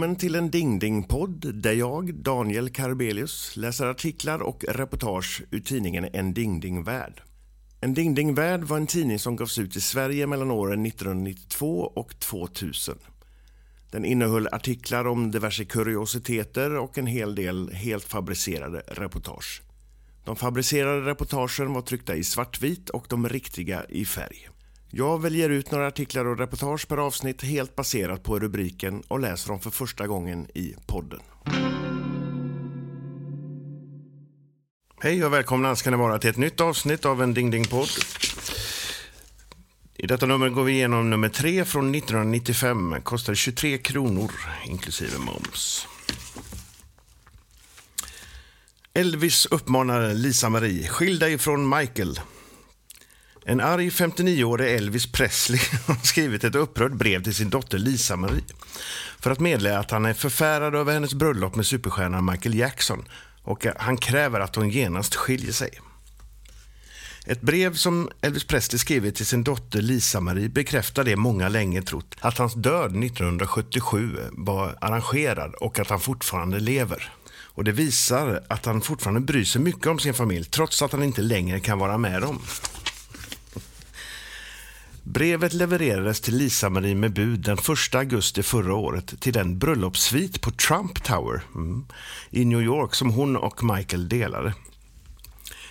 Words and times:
Välkommen 0.00 0.16
till 0.16 0.34
en 0.34 0.50
Dingding-podd 0.50 1.54
där 1.54 1.72
jag, 1.72 2.14
Daniel 2.14 2.70
Karbelius, 2.70 3.56
läser 3.56 3.86
artiklar 3.86 4.42
och 4.42 4.64
reportage 4.68 5.42
ur 5.50 5.60
tidningen 5.60 6.08
En 6.12 6.34
Dingding-värld. 6.34 7.22
En 7.80 7.94
Dingding-värld 7.94 8.64
var 8.64 8.76
en 8.76 8.86
tidning 8.86 9.18
som 9.18 9.36
gavs 9.36 9.58
ut 9.58 9.76
i 9.76 9.80
Sverige 9.80 10.26
mellan 10.26 10.50
åren 10.50 10.86
1992 10.86 11.92
och 11.94 12.20
2000. 12.20 12.98
Den 13.90 14.04
innehöll 14.04 14.48
artiklar 14.52 15.06
om 15.06 15.30
diverse 15.30 15.64
kuriositeter 15.64 16.76
och 16.76 16.98
en 16.98 17.06
hel 17.06 17.34
del 17.34 17.70
helt 17.72 18.04
fabricerade 18.04 18.82
reportage. 18.86 19.62
De 20.24 20.36
fabricerade 20.36 21.10
reportagen 21.10 21.72
var 21.72 21.82
tryckta 21.82 22.14
i 22.14 22.24
svartvit 22.24 22.90
och 22.90 23.06
de 23.08 23.28
riktiga 23.28 23.84
i 23.88 24.04
färg. 24.04 24.48
Jag 24.92 25.22
väljer 25.22 25.50
ut 25.50 25.70
några 25.70 25.86
artiklar 25.86 26.24
och 26.24 26.38
reportage 26.38 26.88
per 26.88 26.96
avsnitt 26.96 27.42
helt 27.42 27.76
baserat 27.76 28.22
på 28.22 28.38
rubriken 28.38 29.02
och 29.08 29.20
läser 29.20 29.48
dem 29.48 29.60
för 29.60 29.70
första 29.70 30.06
gången 30.06 30.46
i 30.54 30.74
podden. 30.86 31.20
Hej 35.02 35.24
och 35.24 35.32
välkomna 35.32 35.76
ska 35.76 35.90
ni 35.90 35.96
vara 35.96 36.18
till 36.18 36.30
ett 36.30 36.36
nytt 36.36 36.60
avsnitt 36.60 37.04
av 37.04 37.22
en 37.22 37.34
Ding 37.34 37.50
Ding-podd. 37.50 37.88
I 39.96 40.06
detta 40.06 40.26
nummer 40.26 40.48
går 40.48 40.64
vi 40.64 40.72
igenom 40.72 41.10
nummer 41.10 41.28
tre 41.28 41.64
från 41.64 41.94
1995. 41.94 42.96
Kostar 43.02 43.34
23 43.34 43.78
kronor 43.78 44.32
inklusive 44.66 45.18
moms. 45.18 45.86
Elvis 48.94 49.46
uppmanar 49.46 50.14
Lisa-Marie, 50.14 50.88
skilj 50.88 51.18
dig 51.18 51.38
från 51.38 51.68
Michael. 51.68 52.20
En 53.44 53.60
arg 53.60 53.88
59-årig 53.88 54.74
Elvis 54.74 55.12
Presley 55.12 55.60
har 55.86 55.94
skrivit 55.94 56.44
ett 56.44 56.54
upprört 56.54 56.92
brev 56.92 57.22
till 57.22 57.34
sin 57.34 57.50
dotter 57.50 57.78
Lisa-Marie 57.78 58.44
för 59.18 59.30
att 59.30 59.40
meddela 59.40 59.78
att 59.78 59.90
han 59.90 60.06
är 60.06 60.14
förfärad 60.14 60.74
över 60.74 60.92
hennes 60.92 61.14
bröllop 61.14 61.54
med 61.54 61.66
superstjärnan 61.66 62.24
Michael 62.24 62.54
Jackson 62.54 63.04
och 63.42 63.66
han 63.76 63.96
kräver 63.96 64.40
att 64.40 64.56
hon 64.56 64.70
genast 64.70 65.14
skiljer 65.14 65.52
sig. 65.52 65.70
Ett 67.26 67.40
brev 67.40 67.74
som 67.74 68.10
Elvis 68.20 68.44
Presley 68.44 68.78
skrivit 68.78 69.14
till 69.16 69.26
sin 69.26 69.44
dotter 69.44 69.82
Lisa-Marie 69.82 70.48
bekräftar 70.48 71.04
det 71.04 71.16
många 71.16 71.48
länge 71.48 71.82
trott, 71.82 72.16
att 72.20 72.38
hans 72.38 72.54
död 72.54 73.04
1977 73.04 74.18
var 74.32 74.78
arrangerad 74.80 75.54
och 75.54 75.78
att 75.78 75.90
han 75.90 76.00
fortfarande 76.00 76.60
lever. 76.60 77.12
Och 77.54 77.64
det 77.64 77.72
visar 77.72 78.42
att 78.48 78.66
han 78.66 78.80
fortfarande 78.80 79.20
bryr 79.20 79.44
sig 79.44 79.60
mycket 79.60 79.86
om 79.86 79.98
sin 79.98 80.14
familj 80.14 80.44
trots 80.44 80.82
att 80.82 80.92
han 80.92 81.02
inte 81.02 81.22
längre 81.22 81.60
kan 81.60 81.78
vara 81.78 81.98
med 81.98 82.22
dem. 82.22 82.42
Brevet 85.12 85.52
levererades 85.52 86.20
till 86.20 86.36
Lisa-Marie 86.36 86.94
med 86.94 87.12
bud 87.12 87.40
den 87.40 87.58
1 87.58 87.94
augusti 87.94 88.42
förra 88.42 88.74
året 88.74 89.20
till 89.20 89.32
den 89.32 89.58
bröllopssvit 89.58 90.40
på 90.40 90.50
Trump 90.50 91.04
Tower 91.04 91.42
mm, 91.54 91.86
i 92.30 92.44
New 92.44 92.62
York 92.62 92.94
som 92.94 93.10
hon 93.10 93.36
och 93.36 93.64
Michael 93.64 94.08
delade. 94.08 94.54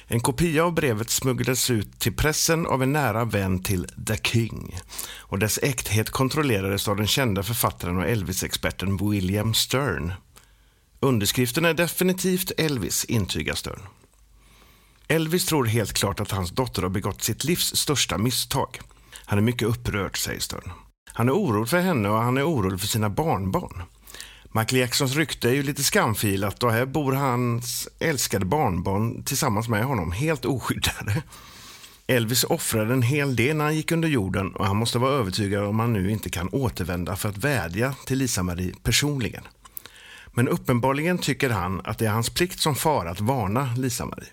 En 0.07 0.19
kopia 0.19 0.65
av 0.65 0.73
brevet 0.73 1.09
smugglades 1.09 1.69
ut 1.69 1.99
till 1.99 2.15
pressen 2.15 2.65
av 2.65 2.83
en 2.83 2.93
nära 2.93 3.25
vän 3.25 3.63
till 3.63 3.87
The 4.07 4.17
King 4.17 4.79
och 5.17 5.39
dess 5.39 5.59
äkthet 5.63 6.09
kontrollerades 6.09 6.87
av 6.87 6.95
den 6.95 7.07
kända 7.07 7.43
författaren 7.43 7.97
och 7.97 8.07
Elvis-experten 8.07 9.09
William 9.09 9.53
Stern. 9.53 10.13
Underskriften 10.99 11.65
är 11.65 11.73
definitivt 11.73 12.51
Elvis, 12.57 13.05
intygar 13.05 13.55
Stern. 13.55 13.81
Elvis 15.07 15.45
tror 15.45 15.65
helt 15.65 15.93
klart 15.93 16.19
att 16.19 16.31
hans 16.31 16.51
dotter 16.51 16.81
har 16.81 16.89
begått 16.89 17.23
sitt 17.23 17.43
livs 17.43 17.75
största 17.75 18.17
misstag. 18.17 18.79
Han 19.29 19.37
är 19.37 19.43
mycket 19.43 19.67
upprörd, 19.67 20.17
säger 20.17 20.39
Stern. 20.39 20.71
Han 21.13 21.29
är 21.29 21.33
orolig 21.33 21.69
för 21.69 21.79
henne 21.79 22.09
och 22.09 22.21
han 22.21 22.37
är 22.37 22.47
orolig 22.47 22.79
för 22.79 22.87
sina 22.87 23.09
barnbarn. 23.09 23.83
Michael 24.51 24.79
Jacksons 24.79 25.15
rykte 25.15 25.49
är 25.49 25.53
ju 25.53 25.63
lite 25.63 25.83
skamfilat 25.83 26.63
och 26.63 26.71
här 26.71 26.85
bor 26.85 27.13
hans 27.13 27.89
älskade 27.99 28.45
barnbarn 28.45 29.23
tillsammans 29.23 29.67
med 29.67 29.83
honom, 29.83 30.11
helt 30.11 30.45
oskyddade. 30.45 31.23
Elvis 32.07 32.43
offrade 32.43 32.93
en 32.93 33.01
hel 33.01 33.35
del 33.35 33.55
när 33.55 33.65
han 33.65 33.75
gick 33.75 33.91
under 33.91 34.07
jorden 34.07 34.55
och 34.55 34.65
han 34.65 34.77
måste 34.77 34.99
vara 34.99 35.13
övertygad 35.13 35.63
om 35.63 35.79
han 35.79 35.93
nu 35.93 36.11
inte 36.11 36.29
kan 36.29 36.49
återvända 36.49 37.15
för 37.15 37.29
att 37.29 37.37
vädja 37.37 37.93
till 38.05 38.17
Lisa-Marie 38.17 38.73
personligen. 38.83 39.43
Men 40.33 40.47
uppenbarligen 40.47 41.17
tycker 41.17 41.49
han 41.49 41.81
att 41.83 41.97
det 41.97 42.05
är 42.05 42.11
hans 42.11 42.29
plikt 42.29 42.59
som 42.59 42.75
far 42.75 43.05
att 43.05 43.21
varna 43.21 43.73
Lisa-Marie. 43.77 44.29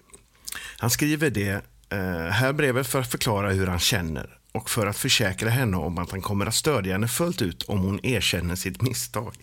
Han 0.79 0.91
skriver 0.91 1.31
det 1.31 1.65
eh, 1.91 2.31
här 2.31 2.53
brevet 2.53 2.87
för 2.87 3.01
att 3.01 3.11
förklara 3.11 3.51
hur 3.51 3.67
han 3.67 3.79
känner 3.79 4.37
och 4.57 4.71
för 4.71 4.87
att 4.87 4.97
försäkra 4.97 5.51
henne 5.51 5.77
om 5.77 5.99
att 5.99 6.11
han 6.11 6.23
kommer 6.23 6.47
att 6.47 6.55
stödja 6.55 6.93
henne 6.93 7.09
fullt 7.09 7.43
ut 7.43 7.63
om 7.63 7.79
hon 7.79 8.07
erkänner 8.07 8.55
sitt 8.55 8.83
misstag. 8.83 9.35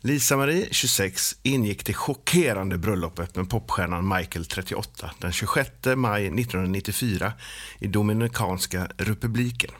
Lisa-Marie, 0.00 0.68
26, 0.70 1.36
ingick 1.42 1.86
det 1.86 1.94
chockerande 1.94 2.78
bröllopet 2.78 3.36
med 3.36 3.50
popstjärnan 3.50 4.08
Michael, 4.08 4.46
38, 4.46 5.10
den 5.18 5.32
26 5.32 5.70
maj 5.96 6.26
1994 6.26 7.32
i 7.78 7.86
Dominikanska 7.86 8.88
republiken. 8.96 9.70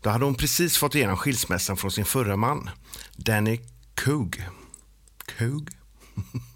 Då 0.00 0.10
hade 0.10 0.24
hon 0.24 0.34
precis 0.34 0.78
fått 0.78 0.94
igenom 0.94 1.16
skilsmässan 1.16 1.76
från 1.76 1.90
sin 1.90 2.04
förra 2.04 2.36
man, 2.36 2.70
Danny 3.16 3.60
Coog. 4.04 4.44
Coog? 5.38 5.70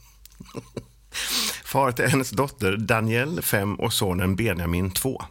Far 1.64 1.92
till 1.92 2.06
hennes 2.06 2.30
dotter 2.30 2.76
Danielle, 2.76 3.42
5 3.42 3.74
och 3.74 3.92
sonen 3.92 4.36
Benjamin, 4.36 4.90
2. 4.90 5.22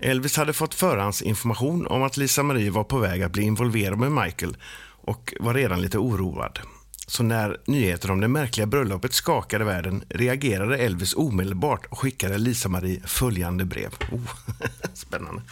Elvis 0.00 0.36
hade 0.36 0.52
fått 0.52 0.74
förhandsinformation 0.74 1.86
om 1.86 2.02
att 2.02 2.16
Lisa 2.16 2.42
Marie 2.42 2.70
var 2.70 2.84
på 2.84 2.98
väg 2.98 3.22
att 3.22 3.32
bli 3.32 3.42
involverad 3.42 3.98
med 3.98 4.12
Michael 4.12 4.56
och 5.02 5.34
var 5.40 5.54
redan 5.54 5.80
lite 5.80 5.98
oroad. 5.98 6.58
Så 7.06 7.22
när 7.22 7.56
nyheter 7.66 8.10
om 8.10 8.20
det 8.20 8.28
märkliga 8.28 8.66
bröllopet 8.66 9.12
skakade 9.12 9.64
världen 9.64 10.04
reagerade 10.08 10.78
Elvis 10.78 11.14
omedelbart 11.14 11.86
och 11.86 11.98
skickade 11.98 12.38
Lisa-Marie 12.38 13.00
följande 13.04 13.64
brev. 13.64 13.94
Oh, 14.12 14.20
spännande. 14.94 15.42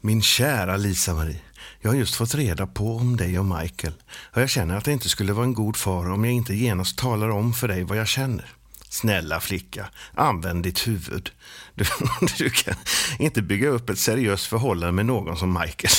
Min 0.00 0.22
kära 0.22 0.76
Lisa-Marie. 0.76 1.40
Jag 1.80 1.90
har 1.90 1.96
just 1.96 2.14
fått 2.14 2.34
reda 2.34 2.66
på 2.66 2.96
om 2.96 3.16
dig 3.16 3.38
och 3.38 3.44
Michael 3.44 3.92
och 4.34 4.42
jag 4.42 4.50
känner 4.50 4.76
att 4.76 4.84
det 4.84 4.92
inte 4.92 5.08
skulle 5.08 5.32
vara 5.32 5.44
en 5.44 5.54
god 5.54 5.76
far 5.76 6.10
om 6.10 6.24
jag 6.24 6.34
inte 6.34 6.54
genast 6.54 6.98
talar 6.98 7.28
om 7.28 7.52
för 7.52 7.68
dig 7.68 7.84
vad 7.84 7.98
jag 7.98 8.08
känner. 8.08 8.59
Snälla 8.90 9.40
flicka, 9.40 9.86
använd 10.14 10.62
ditt 10.62 10.88
huvud. 10.88 11.30
Du, 11.74 11.84
du, 12.38 12.50
kan 12.50 12.74
inte 13.18 13.42
bygga 13.42 13.68
upp 13.68 13.90
ett 13.90 13.98
seriöst 13.98 14.46
förhållande 14.46 14.92
med 14.92 15.06
någon 15.06 15.36
som 15.36 15.52
Michael. 15.52 15.92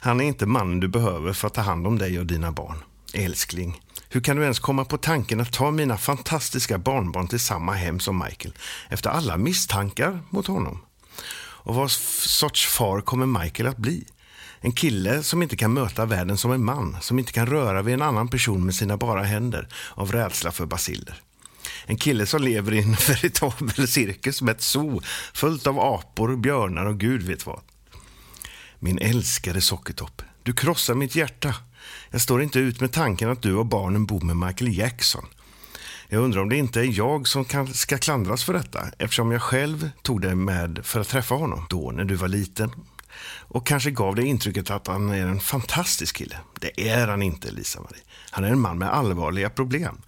Han 0.00 0.20
är 0.20 0.24
inte 0.24 0.46
mannen 0.46 0.80
du 0.80 0.88
behöver 0.88 1.32
för 1.32 1.46
att 1.46 1.54
ta 1.54 1.60
hand 1.60 1.86
om 1.86 1.98
dig 1.98 2.18
och 2.18 2.26
dina 2.26 2.52
barn. 2.52 2.76
Älskling, 3.12 3.80
hur 4.08 4.20
kan 4.20 4.36
du 4.36 4.42
ens 4.42 4.58
komma 4.58 4.84
på 4.84 4.98
tanken 4.98 5.40
att 5.40 5.52
ta 5.52 5.70
mina 5.70 5.96
fantastiska 5.96 6.78
barnbarn 6.78 7.28
till 7.28 7.40
samma 7.40 7.72
hem 7.72 8.00
som 8.00 8.18
Michael 8.18 8.54
efter 8.88 9.10
alla 9.10 9.36
misstankar 9.36 10.22
mot 10.30 10.46
honom? 10.46 10.80
Och 11.64 11.74
vad 11.74 11.90
sorts 11.90 12.66
far 12.66 13.00
kommer 13.00 13.26
Michael 13.26 13.68
att 13.68 13.76
bli? 13.76 14.04
En 14.60 14.72
kille 14.72 15.22
som 15.22 15.42
inte 15.42 15.56
kan 15.56 15.72
möta 15.72 16.06
världen 16.06 16.38
som 16.38 16.52
en 16.52 16.64
man, 16.64 16.96
som 17.00 17.18
inte 17.18 17.32
kan 17.32 17.46
röra 17.46 17.82
vid 17.82 17.94
en 17.94 18.02
annan 18.02 18.28
person 18.28 18.64
med 18.64 18.74
sina 18.74 18.96
bara 18.96 19.22
händer 19.22 19.68
av 19.94 20.12
rädsla 20.12 20.52
för 20.52 20.66
basiller. 20.66 21.22
En 21.86 21.96
kille 21.96 22.26
som 22.26 22.42
lever 22.42 22.72
i 22.74 22.78
en 22.78 22.96
veritabel 23.08 23.88
cirkus 23.88 24.42
med 24.42 24.56
ett 24.56 24.62
zoo 24.62 25.00
fullt 25.34 25.66
av 25.66 25.80
apor, 25.80 26.36
björnar 26.36 26.86
och 26.86 27.00
gud 27.00 27.22
vet 27.22 27.46
vad. 27.46 27.60
Min 28.78 28.98
älskade 28.98 29.60
Sockertopp, 29.60 30.22
du 30.42 30.52
krossar 30.52 30.94
mitt 30.94 31.16
hjärta. 31.16 31.54
Jag 32.10 32.20
står 32.20 32.42
inte 32.42 32.58
ut 32.58 32.80
med 32.80 32.92
tanken 32.92 33.30
att 33.30 33.42
du 33.42 33.54
och 33.54 33.66
barnen 33.66 34.06
bor 34.06 34.20
med 34.20 34.36
Michael 34.36 34.78
Jackson. 34.78 35.26
Jag 36.08 36.22
undrar 36.22 36.40
om 36.40 36.48
det 36.48 36.56
inte 36.56 36.80
är 36.80 36.98
jag 36.98 37.28
som 37.28 37.44
kan, 37.44 37.74
ska 37.74 37.98
klandras 37.98 38.44
för 38.44 38.52
detta 38.52 38.88
eftersom 38.98 39.32
jag 39.32 39.42
själv 39.42 39.90
tog 40.02 40.20
dig 40.20 40.34
med 40.34 40.80
för 40.82 41.00
att 41.00 41.08
träffa 41.08 41.34
honom 41.34 41.66
då 41.70 41.90
när 41.90 42.04
du 42.04 42.14
var 42.14 42.28
liten 42.28 42.70
och 43.48 43.66
kanske 43.66 43.90
gav 43.90 44.14
dig 44.14 44.26
intrycket 44.26 44.70
att 44.70 44.86
han 44.86 45.10
är 45.10 45.26
en 45.26 45.40
fantastisk 45.40 46.16
kille. 46.16 46.36
Det 46.60 46.88
är 46.88 47.08
han 47.08 47.22
inte, 47.22 47.50
Lisa-Marie. 47.50 48.02
Han 48.30 48.44
är 48.44 48.48
en 48.48 48.60
man 48.60 48.78
med 48.78 48.94
allvarliga 48.94 49.50
problem. 49.50 49.98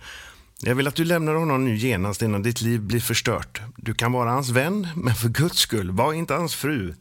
Jag 0.61 0.75
vill 0.75 0.89
att 0.89 0.95
du 0.95 1.05
lämnar 1.05 1.35
honom 1.35 1.65
nu 1.65 1.77
genast 1.77 2.23
innan 2.23 2.43
ditt 2.43 2.61
liv 2.61 2.81
blir 2.81 3.01
förstört. 3.01 3.61
Du 3.77 3.95
kan 3.95 4.13
vara 4.13 4.31
hans 4.31 4.51
vän, 4.51 4.89
men 4.97 5.15
för 5.15 5.29
guds 5.29 5.59
skull, 5.59 5.91
var 5.91 6.13
inte 6.13 6.35
hans 6.35 6.55
fru. 6.55 6.95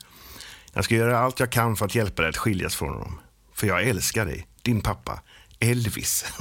Jag 0.74 0.86
ska 0.86 0.96
göra 0.96 1.19
allt 1.19 1.40
jag 1.40 1.52
kan 1.52 1.75
för 1.75 1.86
att 1.86 1.96
hjälpa 1.96 2.22
dig 2.22 2.30
att 2.30 2.38
skiljas 2.38 2.75
från 2.75 2.90
honom. 2.90 3.19
För 3.54 3.68
jag 3.68 3.84
älskar 3.84 4.25
dig, 4.25 4.48
din 4.62 4.81
pappa, 4.81 5.22
Elvis. 5.60 6.25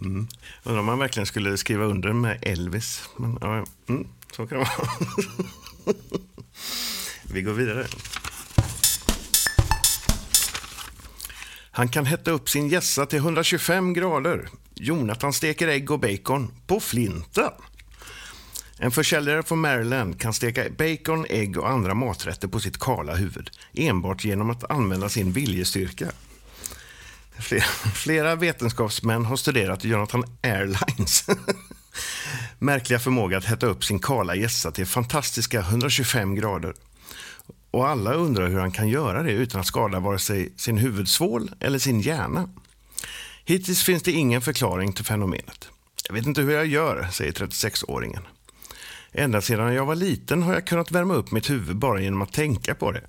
mm. 0.00 0.28
Undrar 0.62 0.80
om 0.80 0.86
man 0.86 0.98
verkligen 0.98 1.26
skulle 1.26 1.56
skriva 1.56 1.84
under 1.84 2.12
med 2.12 2.38
Elvis. 2.42 3.08
Men, 3.16 3.38
ja, 3.40 3.64
mm, 3.88 4.08
så 4.32 4.46
kan 4.46 4.58
det 4.58 4.64
vara. 4.64 4.88
Vi 7.32 7.42
går 7.42 7.52
vidare. 7.52 7.86
Han 11.76 11.88
kan 11.88 12.06
hetta 12.06 12.30
upp 12.30 12.50
sin 12.50 12.68
gässa 12.68 13.06
till 13.06 13.18
125 13.18 13.92
grader. 13.92 14.48
Jonathan 14.74 15.32
steker 15.32 15.68
ägg 15.68 15.90
och 15.90 16.00
bacon 16.00 16.52
på 16.66 16.80
flinten. 16.80 17.50
En 18.78 18.90
försäljare 18.90 19.42
från 19.42 19.60
Maryland 19.60 20.20
kan 20.20 20.34
steka 20.34 20.64
bacon, 20.70 21.26
ägg 21.28 21.58
och 21.58 21.70
andra 21.70 21.94
maträtter 21.94 22.48
på 22.48 22.60
sitt 22.60 22.78
kala 22.78 23.14
huvud 23.14 23.50
enbart 23.72 24.24
genom 24.24 24.50
att 24.50 24.70
använda 24.70 25.08
sin 25.08 25.32
viljestyrka. 25.32 26.06
Flera, 27.38 27.64
flera 27.94 28.34
vetenskapsmän 28.34 29.24
har 29.24 29.36
studerat 29.36 29.84
Jonathan 29.84 30.24
Airlines 30.42 31.26
märkliga 32.58 32.98
förmåga 32.98 33.38
att 33.38 33.44
hetta 33.44 33.66
upp 33.66 33.84
sin 33.84 33.98
kala 33.98 34.34
gässa 34.34 34.70
till 34.70 34.86
fantastiska 34.86 35.60
125 35.60 36.34
grader. 36.34 36.74
Och 37.74 37.88
alla 37.88 38.12
undrar 38.12 38.48
hur 38.48 38.58
han 38.58 38.70
kan 38.70 38.88
göra 38.88 39.22
det 39.22 39.32
utan 39.32 39.60
att 39.60 39.66
skada 39.66 40.00
vare 40.00 40.18
sig 40.18 40.52
sin 40.56 40.78
huvudsvål 40.78 41.50
eller 41.60 41.78
sin 41.78 42.00
hjärna. 42.00 42.48
Hittills 43.44 43.82
finns 43.82 44.02
det 44.02 44.12
ingen 44.12 44.40
förklaring 44.40 44.92
till 44.92 45.04
fenomenet. 45.04 45.68
Jag 46.08 46.14
vet 46.14 46.26
inte 46.26 46.42
hur 46.42 46.50
jag 46.50 46.66
gör, 46.66 47.08
säger 47.12 47.32
36-åringen. 47.32 48.22
Ända 49.12 49.40
sedan 49.40 49.74
jag 49.74 49.86
var 49.86 49.94
liten 49.94 50.42
har 50.42 50.54
jag 50.54 50.66
kunnat 50.66 50.90
värma 50.90 51.14
upp 51.14 51.30
mitt 51.30 51.50
huvud 51.50 51.76
bara 51.76 52.00
genom 52.00 52.22
att 52.22 52.32
tänka 52.32 52.74
på 52.74 52.92
det. 52.92 53.04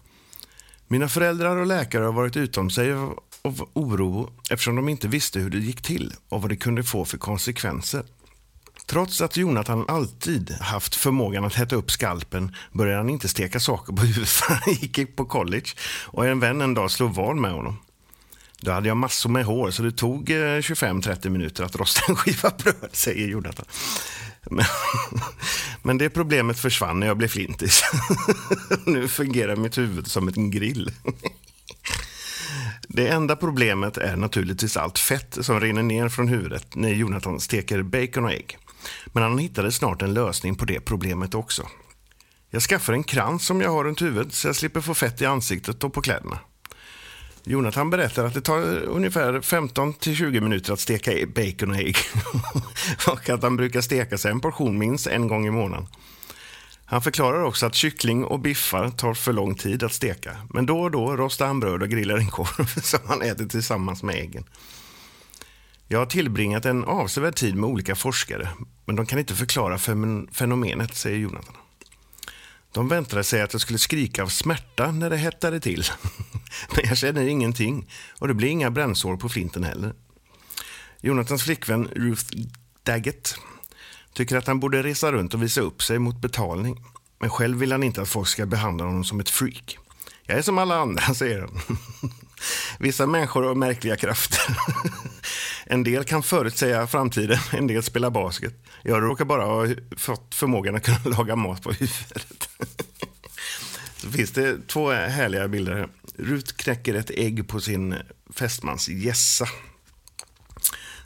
Mina 0.88 1.08
föräldrar 1.08 1.56
och 1.56 1.66
läkare 1.66 2.04
har 2.04 2.14
varit 2.14 2.38
utom 2.38 2.70
sig 2.70 2.94
av 2.94 3.70
oro 3.74 4.32
eftersom 4.50 4.76
de 4.76 4.90
inte 4.90 5.08
visste 5.08 5.40
hur 5.40 5.50
det 5.50 5.58
gick 5.58 5.82
till 5.82 6.14
och 6.30 6.42
vad 6.42 6.52
det 6.52 6.58
kunde 6.58 6.84
få 6.84 7.06
för 7.06 7.18
konsekvenser. 7.18 8.04
Trots 8.86 9.22
att 9.22 9.38
Jonathan 9.38 9.86
alltid 9.88 10.52
haft 10.62 10.96
förmågan 10.96 11.46
att 11.46 11.56
hetta 11.56 11.76
upp 11.76 11.92
skalpen 11.92 12.56
började 12.72 12.98
han 12.98 13.10
inte 13.10 13.28
steka 13.28 13.60
saker 13.60 13.94
på 13.94 14.02
huvudet 14.06 14.30
för 14.30 14.54
han 14.54 14.74
gick 14.74 15.16
på 15.16 15.26
college 15.26 15.70
och 16.06 16.28
en 16.28 16.40
vän 16.40 16.62
en 16.62 16.74
dag 16.74 16.92
slog 16.92 17.14
vad 17.14 17.36
med 17.36 17.52
honom. 17.52 17.78
Då 18.60 18.72
hade 18.72 18.88
jag 18.88 18.98
massor 18.98 19.30
med 19.30 19.46
hår 19.46 19.72
så 19.72 19.84
det 19.84 19.92
tog 19.92 20.30
eh, 20.30 20.36
25-30 20.36 21.30
minuter 21.30 21.64
att 21.64 21.76
rosta 21.76 22.02
en 22.08 22.16
skiva 22.16 22.50
bröd, 22.50 22.90
säger 22.92 23.28
Jonathan. 23.28 23.66
Men, 24.44 24.66
men 25.84 25.98
det 25.98 26.10
problemet 26.10 26.60
försvann 26.60 27.00
när 27.00 27.08
jag 27.08 27.18
blev 27.18 27.28
flintis. 27.28 27.84
nu 28.86 29.08
fungerar 29.08 29.56
mitt 29.56 29.78
huvud 29.78 30.08
som 30.08 30.28
en 30.28 30.52
grill. 30.52 30.92
Det 32.88 33.08
enda 33.08 33.36
problemet 33.36 33.98
är 33.98 34.16
naturligtvis 34.16 34.78
allt 34.78 35.00
fett 35.00 35.38
som 35.42 35.60
rinner 35.60 35.84
ner 35.84 36.10
från 36.10 36.28
huvudet 36.28 36.76
när 36.76 36.90
Jonathan 36.90 37.40
steker 37.40 37.82
bacon 37.82 38.26
och 38.26 38.32
ägg. 38.32 38.58
Men 39.06 39.24
han 39.24 39.38
hittade 39.38 39.72
snart 39.72 40.02
en 40.02 40.14
lösning 40.14 40.56
på 40.56 40.66
det 40.66 40.80
problemet 40.80 41.36
också. 41.36 41.68
Jag 42.50 42.62
skaffar 42.62 42.94
en 42.94 43.04
krans 43.04 43.46
som 43.46 43.62
jag 43.62 43.70
har 43.70 43.84
runt 43.84 44.02
huvudet 44.02 44.34
så 44.34 44.48
jag 44.48 44.56
slipper 44.56 44.82
få 44.82 44.94
fett 44.94 45.22
i 45.22 45.26
ansiktet 45.26 45.84
och 45.84 45.94
på 45.94 46.02
kläderna. 46.02 46.40
Jonathan 47.44 47.90
berättar 47.90 48.26
att 48.26 48.34
det 48.34 48.42
tar 48.42 48.62
ungefär 48.84 49.34
15-20 49.34 50.42
minuter 50.42 50.74
att 50.74 50.80
steka 50.80 51.14
e- 51.14 51.26
bacon 51.26 51.70
och 51.70 51.78
ägg. 51.78 51.98
och 53.08 53.30
att 53.30 53.44
han 53.44 53.58
brukar 53.58 53.82
steka 53.82 54.18
sig 54.18 54.32
en 54.32 54.40
portion 54.40 54.78
minst 54.78 55.08
en 55.08 55.28
gång 55.28 55.48
i 55.48 55.52
månaden. 55.52 55.88
Han 56.86 57.02
förklarar 57.02 57.44
också 57.44 57.66
att 57.66 57.76
kyckling 57.76 58.26
och 58.26 58.40
biffar 58.40 58.90
tar 58.90 59.14
för 59.14 59.34
lång 59.34 59.56
tid 59.56 59.84
att 59.84 59.94
steka. 59.94 60.38
Men 60.50 60.66
då 60.66 60.80
och 60.82 60.92
då 60.92 61.16
rostar 61.16 61.48
han 61.48 61.60
bröd 61.60 61.82
och 61.82 61.90
grillar 61.90 62.18
en 62.18 62.30
korv 62.30 62.80
som 62.82 63.00
han 63.08 63.22
äter 63.22 63.46
tillsammans 63.46 64.04
med 64.04 64.16
äggen. 64.16 64.46
Jag 65.88 66.00
har 66.00 66.06
tillbringat 66.06 66.66
en 66.66 66.84
avsevärd 66.84 67.36
tid 67.36 67.56
med 67.56 67.70
olika 67.70 67.96
forskare, 67.96 68.50
men 68.86 68.96
de 68.96 69.06
kan 69.06 69.20
inte 69.20 69.36
förklara 69.36 69.78
fenomenet, 70.32 70.96
säger 70.96 71.18
Jonathan. 71.18 71.56
De 72.72 72.88
väntade 72.88 73.24
sig 73.24 73.42
att 73.42 73.54
jag 73.54 73.62
skulle 73.62 73.80
skrika 73.80 74.24
av 74.24 74.28
smärta 74.28 74.92
när 74.92 75.10
det 75.10 75.18
hettade 75.18 75.60
till. 75.60 75.84
Men 76.76 76.86
jag 76.88 76.98
känner 76.98 77.28
ingenting 77.28 77.90
och 78.20 78.28
det 78.28 78.34
blir 78.34 78.48
inga 78.48 78.72
brännsår 78.72 79.18
på 79.18 79.30
flinten 79.30 79.64
heller. 79.64 79.94
Jonathans 81.02 81.44
flickvän 81.44 81.88
Ruth 81.96 82.26
Daggett 82.84 83.36
tycker 84.14 84.38
att 84.38 84.48
han 84.48 84.60
borde 84.60 84.84
resa 84.84 85.12
runt 85.12 85.34
och 85.34 85.44
visa 85.44 85.62
upp 85.62 85.84
sig 85.84 86.00
mot 86.00 86.22
betalning. 86.22 86.84
Men 87.20 87.30
själv 87.30 87.58
vill 87.58 87.72
han 87.72 87.84
inte 87.84 88.02
att 88.02 88.10
folk 88.10 88.28
ska 88.28 88.46
behandla 88.46 88.86
honom 88.86 89.04
som 89.04 89.20
ett 89.20 89.30
freak. 89.30 89.78
Jag 90.24 90.38
är 90.38 90.42
som 90.42 90.58
alla 90.58 90.76
andra, 90.76 91.02
säger 91.14 91.42
han. 91.42 91.78
Vissa 92.80 93.06
människor 93.08 93.44
har 93.44 93.56
märkliga 93.56 93.96
krafter. 93.96 94.42
En 95.68 95.84
del 95.84 96.04
kan 96.04 96.24
förutsäga 96.24 96.88
framtiden, 96.88 97.40
en 97.52 97.68
del 97.68 97.84
spelar 97.84 98.10
basket. 98.10 98.54
Jag 98.84 99.04
råkar 99.04 99.26
bara 99.26 99.46
ha 99.46 99.68
fått 99.98 100.36
förmågan 100.36 100.76
att 100.76 100.84
kunna 100.84 101.00
laga 101.18 101.36
mat 101.36 101.62
på 101.62 101.72
huvudet. 101.72 102.50
Så 103.98 104.12
finns 104.12 104.32
det 104.32 104.68
två 104.68 104.92
härliga 104.92 105.48
bilder 105.48 105.76
här. 105.76 105.90
Rut 106.18 106.58
knäcker 106.58 106.94
ett 106.94 107.10
ägg 107.10 107.48
på 107.48 107.62
sin 107.62 107.96
fästmans 108.30 108.90
gässa. 108.90 109.48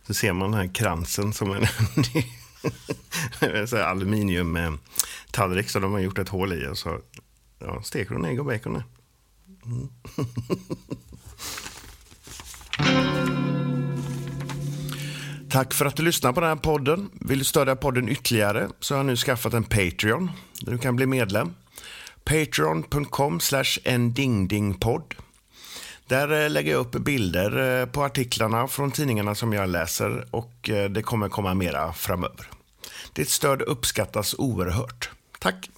Så 0.08 0.14
ser 0.14 0.34
man 0.34 0.52
den 0.52 0.60
här 0.60 0.74
kransen 0.74 1.34
som 1.34 1.52
en 1.52 1.68
aluminiumtallrik 3.86 5.70
som 5.70 5.82
de 5.82 5.92
har 5.92 6.00
gjort 6.00 6.18
ett 6.18 6.30
hål 6.30 6.54
i. 6.54 6.68
Och 6.68 6.78
så 6.78 7.00
ja, 7.60 7.84
steker 7.84 8.16
hon 8.16 8.26
ägg 8.26 8.40
och 8.40 8.46
bacon. 8.46 8.84
Mm. 9.66 9.90
Tack 15.50 15.74
för 15.74 15.86
att 15.86 15.96
du 15.96 16.04
lyssnar 16.04 16.34
på 16.34 16.40
den 16.40 16.50
här 16.50 16.56
podden. 16.56 17.10
Vill 17.14 17.40
du 17.40 17.46
stödja 17.46 17.76
podden 17.76 18.10
ytterligare 18.10 18.70
så 18.80 18.94
har 18.94 19.00
jag 19.00 19.06
nu 19.06 19.16
skaffat 19.16 19.54
en 19.54 19.64
Patreon 19.64 20.32
där 20.62 20.72
du 20.72 20.78
kan 20.78 20.96
bli 20.96 21.06
medlem. 21.06 21.54
Patreon.com 22.24 23.40
endingdingpodd. 23.84 25.16
Där 26.08 26.44
eh, 26.44 26.50
lägger 26.50 26.72
jag 26.72 26.80
upp 26.80 26.92
bilder 26.92 27.82
eh, 27.82 27.86
på 27.86 28.04
artiklarna 28.04 28.68
från 28.68 28.92
tidningarna 28.92 29.36
som 29.36 29.54
jag 29.54 29.70
läser 29.70 30.28
och 30.32 30.70
eh, 30.70 30.90
det 30.90 31.02
kommer 31.02 31.30
komma 31.30 31.54
mera 31.54 31.94
framöver. 31.94 32.50
Ditt 33.14 33.30
stöd 33.30 33.62
uppskattas 33.62 34.36
oerhört. 34.38 35.10
Tack! 35.40 35.70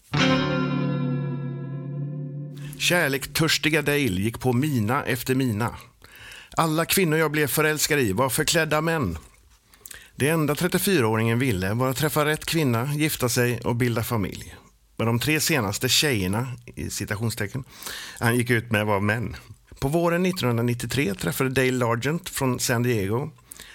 Kärlektörstiga 2.79 3.81
Dale 3.81 3.99
gick 3.99 4.39
på 4.39 4.53
mina 4.53 5.03
efter 5.03 5.35
mina. 5.35 5.75
Alla 6.57 6.85
kvinnor 6.85 7.17
jag 7.17 7.31
blev 7.31 7.47
förälskad 7.47 7.99
i 7.99 8.13
var 8.13 8.29
förklädda 8.29 8.81
män. 8.81 9.17
Det 10.15 10.29
enda 10.29 10.53
34-åringen 10.53 11.39
ville 11.39 11.73
var 11.73 11.89
att 11.89 11.97
träffa 11.97 12.25
rätt 12.25 12.45
kvinna, 12.45 12.93
gifta 12.93 13.29
sig 13.29 13.59
och 13.59 13.75
bilda 13.75 14.03
familj. 14.03 14.55
Men 14.97 15.07
de 15.07 15.19
tre 15.19 15.39
senaste 15.39 15.89
tjejerna, 15.89 16.47
i 16.75 16.89
citationstecken, 16.89 17.63
han 18.19 18.35
gick 18.37 18.49
ut 18.49 18.71
med 18.71 18.85
var 18.85 18.99
män. 18.99 19.35
På 19.79 19.87
våren 19.87 20.25
1993 20.25 21.13
träffade 21.13 21.49
Dale 21.49 21.71
Largent 21.71 22.29
från 22.29 22.59
San 22.59 22.83
Diego 22.83 23.29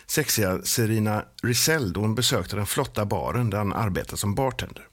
sexiga 0.06 0.62
Serena 0.62 1.24
Rizell 1.42 1.92
då 1.92 2.00
hon 2.00 2.14
besökte 2.14 2.56
den 2.56 2.66
flotta 2.66 3.04
baren 3.04 3.50
där 3.50 3.58
han 3.58 3.72
arbetade 3.72 4.16
som 4.16 4.34
bartender. 4.34 4.86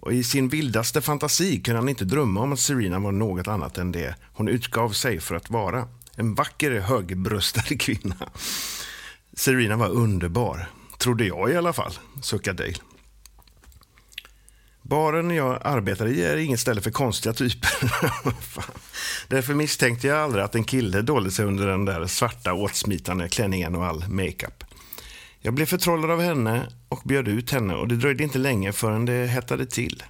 Och 0.00 0.12
I 0.12 0.24
sin 0.24 0.48
vildaste 0.48 1.00
fantasi 1.00 1.60
kunde 1.60 1.80
han 1.80 1.88
inte 1.88 2.04
drömma 2.04 2.40
om 2.40 2.52
att 2.52 2.60
Serena 2.60 2.98
var 2.98 3.12
något 3.12 3.48
annat 3.48 3.78
än 3.78 3.92
det 3.92 4.14
hon 4.32 4.48
utgav 4.48 4.90
sig 4.90 5.20
för 5.20 5.34
att 5.34 5.50
vara. 5.50 5.88
En 6.16 6.34
vacker, 6.34 6.80
högbröstad 6.80 7.62
kvinna. 7.78 8.16
Serena 9.32 9.76
var 9.76 9.88
underbar. 9.88 10.70
Trodde 10.98 11.24
jag 11.24 11.50
i 11.50 11.56
alla 11.56 11.72
fall, 11.72 11.92
suckade 12.22 12.62
Dale. 12.62 12.78
Baren 14.82 15.30
jag 15.30 15.58
arbetade 15.62 16.10
i 16.10 16.24
är 16.24 16.36
inget 16.36 16.60
ställe 16.60 16.80
för 16.80 16.90
konstiga 16.90 17.32
typer. 17.32 17.70
Därför 19.28 19.54
misstänkte 19.54 20.06
jag 20.06 20.18
aldrig 20.18 20.44
att 20.44 20.54
en 20.54 20.64
kille 20.64 21.02
dolde 21.02 21.30
sig 21.30 21.44
under 21.44 21.66
den 21.66 21.84
där 21.84 22.06
svarta 22.06 22.54
åtsmitande 22.54 23.28
klänningen 23.28 23.74
och 23.74 23.86
all 23.86 24.08
makeup. 24.08 24.64
Jag 25.38 25.54
blev 25.54 25.66
förtrollad 25.66 26.10
av 26.10 26.20
henne 26.20 26.68
och 26.88 27.00
bjöd 27.04 27.28
ut 27.28 27.50
henne 27.50 27.74
och 27.74 27.88
det 27.88 27.96
dröjde 27.96 28.24
inte 28.24 28.38
länge 28.38 28.72
förrän 28.72 29.04
det 29.04 29.26
hettade 29.26 29.66
till. 29.66 30.02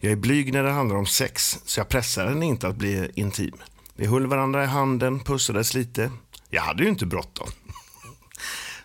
Jag 0.00 0.12
är 0.12 0.16
blyg 0.16 0.52
när 0.52 0.62
det 0.62 0.70
handlar 0.70 0.96
om 0.96 1.06
sex, 1.06 1.58
så 1.64 1.80
jag 1.80 1.88
pressade 1.88 2.28
henne 2.28 2.46
inte 2.46 2.68
att 2.68 2.76
bli 2.76 3.10
intim. 3.14 3.54
Vi 3.96 4.06
höll 4.06 4.26
varandra 4.26 4.64
i 4.64 4.66
handen, 4.66 5.20
pussades 5.20 5.74
lite. 5.74 6.10
Jag 6.50 6.62
hade 6.62 6.82
ju 6.82 6.88
inte 6.88 7.06
bråttom. 7.06 7.48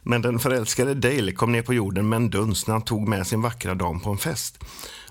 Men 0.09 0.21
den 0.21 0.39
förälskade 0.39 0.93
Dale 0.93 1.31
kom 1.31 1.51
ner 1.51 1.61
på 1.61 1.73
jorden 1.73 2.09
med 2.09 2.17
en 2.17 2.29
duns 2.29 2.67
när 2.67 2.73
han 2.73 2.81
tog 2.81 3.07
med 3.07 3.27
sin 3.27 3.41
vackra 3.41 3.75
dam 3.75 3.99
på 3.99 4.09
en 4.09 4.17
fest. 4.17 4.63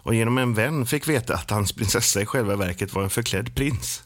Och 0.02 0.14
genom 0.14 0.38
en 0.38 0.54
vän 0.54 0.86
fick 0.86 1.08
veta 1.08 1.34
att 1.34 1.50
hans 1.50 1.72
prinsessa 1.72 2.22
i 2.22 2.26
själva 2.26 2.56
verket 2.56 2.94
var 2.94 3.02
en 3.02 3.10
förklädd 3.10 3.54
prins. 3.54 4.02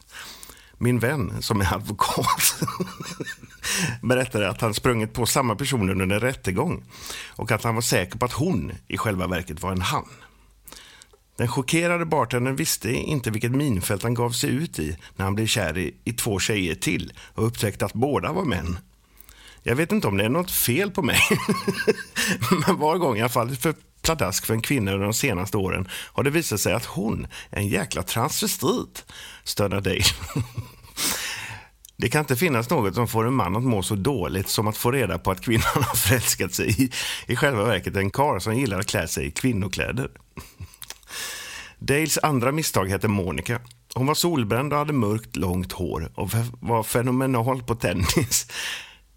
Min 0.77 0.99
vän, 0.99 1.41
som 1.41 1.61
är 1.61 1.73
advokat, 1.73 2.63
berättade 4.01 4.49
att 4.49 4.61
han 4.61 4.73
sprungit 4.73 5.13
på 5.13 5.25
samma 5.25 5.55
person 5.55 5.89
under 5.89 6.15
en 6.15 6.21
rättegång 6.21 6.83
och 7.27 7.51
att 7.51 7.63
han 7.63 7.75
var 7.75 7.81
säker 7.81 8.17
på 8.17 8.25
att 8.25 8.33
hon 8.33 8.71
i 8.87 8.97
själva 8.97 9.27
verket 9.27 9.61
var 9.61 9.71
en 9.71 9.81
han. 9.81 10.09
Den 11.37 11.47
chockerade 11.47 12.05
bartendern 12.05 12.55
visste 12.55 12.93
inte 12.93 13.31
vilket 13.31 13.51
minfält 13.51 14.03
han 14.03 14.13
gav 14.13 14.31
sig 14.31 14.49
ut 14.49 14.79
i 14.79 14.97
när 15.15 15.25
han 15.25 15.35
blev 15.35 15.47
kär 15.47 15.77
i, 15.77 15.95
i 16.03 16.13
två 16.13 16.39
tjejer 16.39 16.75
till 16.75 17.13
och 17.35 17.47
upptäckte 17.47 17.85
att 17.85 17.93
båda 17.93 18.33
var 18.33 18.45
män. 18.45 18.77
Jag 19.63 19.75
vet 19.75 19.91
inte 19.91 20.07
om 20.07 20.17
det 20.17 20.25
är 20.25 20.29
något 20.29 20.51
fel 20.51 20.91
på 20.91 21.01
mig. 21.01 21.19
Men 22.67 22.77
var 22.77 22.97
gång 22.97 23.17
jag 23.17 23.33
fallit 23.33 23.61
för 23.61 23.75
pladask 24.01 24.45
för 24.45 24.53
en 24.53 24.61
kvinna 24.61 24.91
under 24.91 25.05
de 25.05 25.13
senaste 25.13 25.57
åren 25.57 25.87
har 26.13 26.23
det 26.23 26.29
visat 26.29 26.61
sig 26.61 26.73
att 26.73 26.85
hon 26.85 27.27
är 27.49 27.57
en 27.57 27.67
jäkla 27.67 28.03
transvestit, 28.03 29.05
stönar 29.43 29.81
Dale. 29.81 30.01
Det 31.97 32.09
kan 32.09 32.19
inte 32.19 32.35
finnas 32.35 32.69
något 32.69 32.95
som 32.95 33.07
får 33.07 33.27
en 33.27 33.33
man 33.33 33.55
att 33.55 33.63
må 33.63 33.83
så 33.83 33.95
dåligt 33.95 34.49
som 34.49 34.67
att 34.67 34.77
få 34.77 34.91
reda 34.91 35.19
på 35.19 35.31
att 35.31 35.41
kvinnan 35.41 35.63
har 35.73 35.95
förälskat 35.95 36.53
sig 36.53 36.83
i, 36.83 36.91
i 37.27 37.35
själva 37.35 37.63
verket 37.63 37.95
en 37.95 38.11
karl 38.11 38.39
som 38.39 38.57
gillar 38.57 38.79
att 38.79 38.87
klä 38.87 39.07
sig 39.07 39.25
i 39.25 39.31
kvinnokläder. 39.31 40.09
Dales 41.79 42.19
andra 42.23 42.51
misstag 42.51 42.85
hette 42.85 43.07
Monica. 43.07 43.59
Hon 43.95 44.07
var 44.07 44.15
solbränd 44.15 44.73
och 44.73 44.79
hade 44.79 44.93
mörkt 44.93 45.35
långt 45.35 45.71
hår 45.71 46.11
och 46.15 46.29
var 46.59 46.83
fenomenal 46.83 47.63
på 47.63 47.75
tennis. 47.75 48.47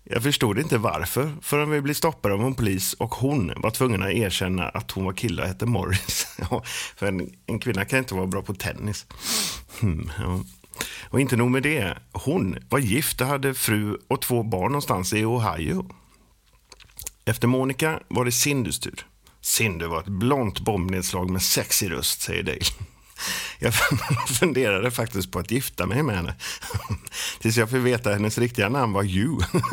Jag 0.06 0.22
förstod 0.22 0.58
inte 0.58 0.78
varför 0.78 1.32
förrän 1.42 1.70
vi 1.70 1.80
blev 1.80 1.94
stoppade 1.94 2.34
av 2.34 2.40
en 2.42 2.54
polis 2.54 2.92
och 2.92 3.14
hon 3.14 3.52
var 3.56 3.70
tvungen 3.70 4.02
att 4.02 4.10
erkänna 4.10 4.68
att 4.68 4.90
hon 4.90 5.04
var 5.04 5.12
kille 5.12 5.42
och 5.42 5.48
hette 5.48 5.66
Morris. 5.66 6.26
för 6.96 7.06
en, 7.06 7.30
en, 7.46 7.58
kvinna 7.58 7.84
kan 7.84 7.98
inte 7.98 8.14
vara 8.14 8.26
bra 8.26 8.42
på 8.42 8.54
tennis. 8.54 9.06
Hmm, 9.80 10.10
ja. 10.18 10.40
Och 11.10 11.20
inte 11.20 11.36
nog 11.36 11.50
med 11.50 11.62
det, 11.62 11.98
hon 12.12 12.58
var 12.68 12.78
gift 12.78 13.20
och 13.20 13.26
hade 13.26 13.54
fru 13.54 13.98
och 14.08 14.22
två 14.22 14.42
barn 14.42 14.72
någonstans 14.72 15.12
i 15.12 15.24
Ohio. 15.24 15.86
Efter 17.24 17.48
Monica 17.48 18.00
var 18.08 18.24
det 18.24 18.32
Cindys 18.32 18.80
tur. 18.80 19.06
Cindy 19.40 19.86
var 19.86 20.00
ett 20.00 20.06
blont 20.06 20.60
bombnedslag 20.60 21.30
med 21.30 21.42
sexig 21.42 21.90
röst, 21.90 22.20
säger 22.20 22.42
Dale. 22.42 22.60
Jag 23.58 23.74
funderade 24.38 24.90
faktiskt 24.90 25.30
på 25.30 25.38
att 25.38 25.50
gifta 25.50 25.86
mig 25.86 26.02
med 26.02 26.16
henne. 26.16 26.34
Tills 27.40 27.56
jag 27.56 27.70
fick 27.70 27.78
veta 27.78 28.10
att 28.10 28.16
hennes 28.16 28.38
riktiga 28.38 28.68
namn 28.68 28.92
var 28.92 29.02
Hugh. 29.02 29.46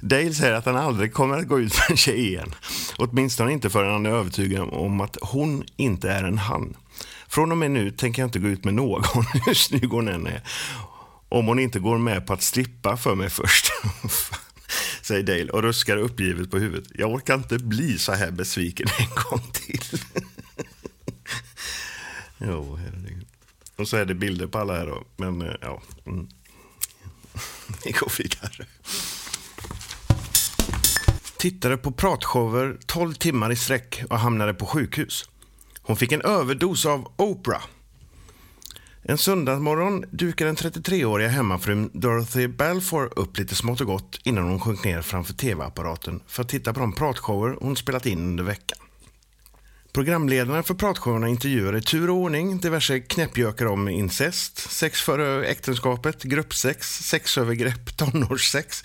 Dale 0.00 0.34
säger 0.34 0.52
att 0.52 0.64
han 0.64 0.76
aldrig 0.76 1.12
kommer 1.14 1.38
att 1.38 1.48
gå 1.48 1.60
ut 1.60 1.74
med 1.74 1.90
en 1.90 1.96
tjej 1.96 2.26
igen. 2.26 2.54
Åtminstone 2.96 3.52
inte 3.52 3.70
förrän 3.70 3.92
han 3.92 4.06
är 4.06 4.10
övertygad 4.10 4.68
om 4.72 5.00
att 5.00 5.16
hon 5.20 5.64
inte 5.76 6.10
är 6.10 6.24
en 6.24 6.38
han. 6.38 6.76
Från 7.28 7.52
och 7.52 7.58
med 7.58 7.70
nu 7.70 7.90
tänker 7.90 8.22
jag 8.22 8.26
inte 8.26 8.38
gå 8.38 8.48
ut 8.48 8.64
med 8.64 8.74
någon, 8.74 9.04
hur 9.46 9.54
snygg 9.54 9.90
hon 9.90 10.08
än 10.08 10.26
är. 10.26 10.42
Om 11.28 11.46
hon 11.46 11.58
inte 11.58 11.78
går 11.78 11.98
med 11.98 12.26
på 12.26 12.32
att 12.32 12.42
strippa 12.42 12.96
för 12.96 13.14
mig 13.14 13.30
först. 13.30 13.72
säger 15.02 15.22
Dale 15.22 15.50
och 15.50 15.62
ruskar 15.62 15.96
uppgivet 15.96 16.50
på 16.50 16.58
huvudet. 16.58 16.92
Jag 16.94 17.12
orkar 17.12 17.34
inte 17.34 17.58
bli 17.58 17.98
så 17.98 18.12
här 18.12 18.30
besviken 18.30 18.88
en 18.98 19.06
gång 19.30 19.42
till 19.52 20.00
jo, 22.46 22.76
herregud. 22.76 23.26
Och 23.76 23.88
så 23.88 23.96
är 23.96 24.04
det 24.04 24.14
bilder 24.14 24.46
på 24.46 24.58
alla 24.58 24.74
här 24.74 24.86
då. 24.86 25.04
Men 25.16 25.42
eh, 25.42 25.54
ja. 25.60 25.82
Mm. 26.06 26.28
Vi 27.84 27.90
går 27.90 28.12
vidare. 28.18 28.66
Tittade 31.38 31.76
på 31.76 31.92
pratshower 31.92 32.76
12 32.86 33.14
timmar 33.14 33.52
i 33.52 33.56
sträck 33.56 34.02
och 34.10 34.18
hamnade 34.18 34.54
på 34.54 34.66
sjukhus. 34.66 35.28
Hon 35.82 35.96
fick 35.96 36.12
en 36.12 36.22
överdos 36.22 36.86
av 36.86 37.12
Oprah. 37.16 37.64
En 39.02 39.18
söndagsmorgon 39.18 40.04
dukade 40.10 40.48
den 40.48 40.56
33-åriga 40.56 41.28
hemmafrun 41.28 41.90
Dorothy 41.92 42.48
Balfour 42.48 43.18
upp 43.18 43.38
lite 43.38 43.54
smått 43.54 43.80
och 43.80 43.86
gott 43.86 44.20
innan 44.24 44.44
hon 44.44 44.60
sjönk 44.60 44.84
ner 44.84 45.02
framför 45.02 45.32
tv-apparaten 45.32 46.20
för 46.26 46.42
att 46.42 46.48
titta 46.48 46.72
på 46.72 46.80
de 46.80 46.92
pratshower 46.92 47.56
hon 47.60 47.76
spelat 47.76 48.06
in 48.06 48.18
under 48.18 48.44
veckan. 48.44 48.78
Programledarna 49.96 50.62
för 50.62 50.74
pratshowerna 50.74 51.28
intervjuar 51.28 51.76
i 51.76 51.80
tur 51.80 52.10
och 52.10 52.16
ordning 52.16 52.58
diverse 52.58 53.00
knäppjökar 53.00 53.66
om 53.66 53.88
incest, 53.88 54.58
sex 54.58 55.02
före 55.02 55.46
äktenskapet, 55.46 56.22
gruppsex, 56.22 56.98
sexövergrepp, 56.98 57.96
tonårssex, 57.96 58.84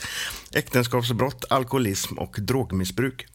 äktenskapsbrott, 0.53 1.45
alkoholism 1.49 2.17
och 2.17 2.35
drogmissbruk. 2.39 3.27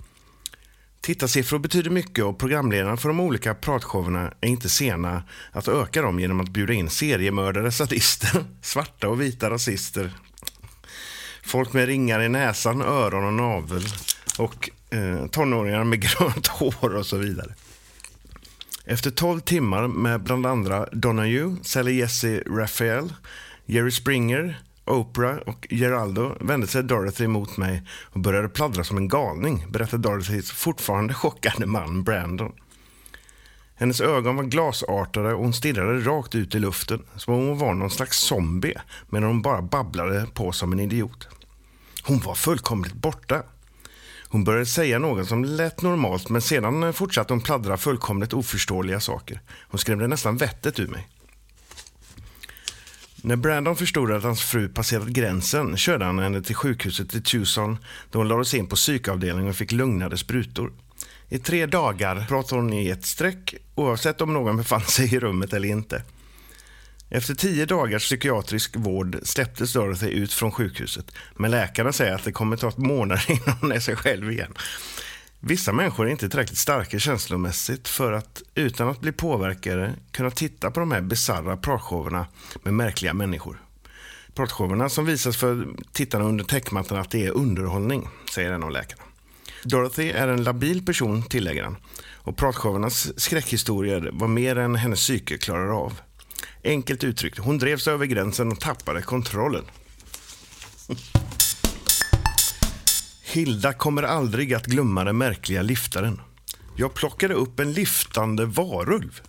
Tittarsiffror 1.00 1.58
betyder 1.58 1.90
mycket 1.90 2.24
och 2.24 2.38
programledarna 2.38 2.96
för 2.96 3.08
de 3.08 3.20
olika 3.20 3.54
pratshowerna 3.54 4.32
är 4.40 4.48
inte 4.48 4.68
sena 4.68 5.22
att 5.52 5.68
öka 5.68 6.02
dem 6.02 6.20
genom 6.20 6.40
att 6.40 6.48
bjuda 6.48 6.72
in 6.72 6.90
seriemördare, 6.90 7.72
sadister, 7.72 8.44
svarta 8.62 9.08
och 9.08 9.20
vita 9.20 9.50
rasister, 9.50 10.12
folk 11.44 11.72
med 11.72 11.86
ringar 11.86 12.20
i 12.20 12.28
näsan, 12.28 12.82
öron 12.82 13.24
och 13.24 13.32
navel 13.32 13.84
och 14.38 14.70
eh, 14.90 15.26
tonåringar 15.26 15.84
med 15.84 16.00
grönt 16.00 16.46
hår 16.46 16.94
och 16.94 17.06
så 17.06 17.16
vidare. 17.16 17.54
Efter 18.88 19.10
12 19.10 19.40
timmar 19.40 19.88
med 19.88 20.22
bland 20.22 20.46
andra 20.46 20.86
Donahue, 20.92 21.56
Sally 21.62 21.96
Jesse 21.96 22.42
Raphael, 22.46 23.12
Jerry 23.64 23.90
Springer, 23.90 24.60
Oprah 24.84 25.36
och 25.36 25.66
Geraldo 25.70 26.36
vände 26.40 26.66
sig 26.66 26.82
Dorothy 26.82 27.26
mot 27.26 27.56
mig 27.56 27.82
och 27.88 28.20
började 28.20 28.48
pladdra 28.48 28.84
som 28.84 28.96
en 28.96 29.08
galning, 29.08 29.66
berättade 29.68 30.02
Dorothys 30.02 30.50
fortfarande 30.50 31.14
chockade 31.14 31.66
man 31.66 32.02
Brandon. 32.02 32.52
Hennes 33.74 34.00
ögon 34.00 34.36
var 34.36 34.44
glasartade 34.44 35.34
och 35.34 35.42
hon 35.42 35.52
stirrade 35.52 36.00
rakt 36.00 36.34
ut 36.34 36.54
i 36.54 36.58
luften 36.58 37.02
som 37.16 37.34
om 37.34 37.48
hon 37.48 37.58
var 37.58 37.74
någon 37.74 37.90
slags 37.90 38.18
zombie 38.18 38.74
medan 39.10 39.28
hon 39.28 39.42
bara 39.42 39.62
babblade 39.62 40.26
på 40.34 40.52
som 40.52 40.72
en 40.72 40.80
idiot. 40.80 41.28
Hon 42.02 42.18
var 42.18 42.34
fullkomligt 42.34 42.94
borta. 42.94 43.42
Hon 44.28 44.44
började 44.44 44.66
säga 44.66 44.98
något 44.98 45.28
som 45.28 45.44
lät 45.44 45.82
normalt 45.82 46.28
men 46.28 46.42
sedan 46.42 46.92
fortsatte 46.92 47.32
hon 47.32 47.40
pladdra 47.40 47.76
fullkomligt 47.76 48.32
oförståeliga 48.32 49.00
saker. 49.00 49.40
Hon 49.68 49.78
skrämde 49.78 50.06
nästan 50.06 50.36
vettet 50.36 50.80
ur 50.80 50.88
mig. 50.88 51.08
När 53.22 53.36
Brandon 53.36 53.76
förstod 53.76 54.12
att 54.12 54.22
hans 54.22 54.42
fru 54.42 54.68
passerat 54.68 55.08
gränsen 55.08 55.76
körde 55.76 56.04
han 56.04 56.18
henne 56.18 56.42
till 56.42 56.54
sjukhuset 56.54 57.14
i 57.14 57.20
Tucson 57.20 57.78
då 58.10 58.18
hon 58.18 58.28
lades 58.28 58.54
in 58.54 58.66
på 58.66 58.76
psykavdelningen 58.76 59.50
och 59.50 59.56
fick 59.56 59.72
lugnade 59.72 60.18
sprutor. 60.18 60.72
I 61.28 61.38
tre 61.38 61.66
dagar 61.66 62.24
pratade 62.28 62.62
hon 62.62 62.72
i 62.72 62.88
ett 62.88 63.06
streck 63.06 63.54
oavsett 63.74 64.20
om 64.20 64.32
någon 64.32 64.56
befann 64.56 64.80
sig 64.80 65.14
i 65.14 65.18
rummet 65.18 65.52
eller 65.52 65.68
inte. 65.68 66.02
Efter 67.08 67.34
tio 67.34 67.66
dagars 67.66 68.04
psykiatrisk 68.04 68.76
vård 68.76 69.18
släpptes 69.22 69.72
Dorothy 69.72 70.06
ut 70.06 70.32
från 70.32 70.52
sjukhuset 70.52 71.12
men 71.36 71.50
läkarna 71.50 71.92
säger 71.92 72.14
att 72.14 72.24
det 72.24 72.32
kommer 72.32 72.56
ta 72.56 72.72
månader 72.76 73.24
innan 73.30 73.58
hon 73.60 73.72
är 73.72 73.80
sig 73.80 73.96
själv 73.96 74.32
igen. 74.32 74.54
Vissa 75.40 75.72
människor 75.72 76.06
är 76.06 76.10
inte 76.10 76.28
tillräckligt 76.28 76.58
starka 76.58 76.98
känslomässigt 76.98 77.88
för 77.88 78.12
att 78.12 78.42
utan 78.54 78.88
att 78.88 79.00
bli 79.00 79.12
påverkade 79.12 79.94
kunna 80.10 80.30
titta 80.30 80.70
på 80.70 80.80
de 80.80 80.90
här 80.90 81.00
bisarra 81.00 81.56
pratshowerna 81.56 82.26
med 82.62 82.74
märkliga 82.74 83.14
människor. 83.14 83.62
Pratshowerna 84.34 84.88
som 84.88 85.04
visas 85.04 85.36
för 85.36 85.68
tittarna 85.92 86.24
under 86.24 86.44
täckmattan 86.44 86.98
att 86.98 87.10
det 87.10 87.26
är 87.26 87.30
underhållning, 87.30 88.08
säger 88.34 88.52
en 88.52 88.62
av 88.62 88.70
läkarna. 88.70 89.02
Dorothy 89.64 90.10
är 90.10 90.28
en 90.28 90.44
labil 90.44 90.86
person, 90.86 91.22
tillägger 91.22 91.64
han. 91.64 91.76
Och 92.14 92.36
pratshowernas 92.36 93.20
skräckhistorier 93.20 94.10
var 94.12 94.28
mer 94.28 94.58
än 94.58 94.74
hennes 94.74 95.00
psyke 95.00 95.38
klarar 95.38 95.84
av. 95.84 96.00
Enkelt 96.66 97.04
uttryckt, 97.04 97.38
hon 97.38 97.58
drevs 97.58 97.88
över 97.88 98.06
gränsen 98.06 98.52
och 98.52 98.60
tappade 98.60 99.02
kontrollen. 99.02 99.64
Hilda 103.24 103.72
kommer 103.72 104.02
aldrig 104.02 104.54
att 104.54 104.66
glömma 104.66 105.04
den 105.04 105.18
märkliga 105.18 105.62
liftaren. 105.62 106.20
Jag 106.76 106.94
plockade 106.94 107.34
upp 107.34 107.60
en 107.60 107.72
liftande 107.72 108.44
varulv. 108.44 109.20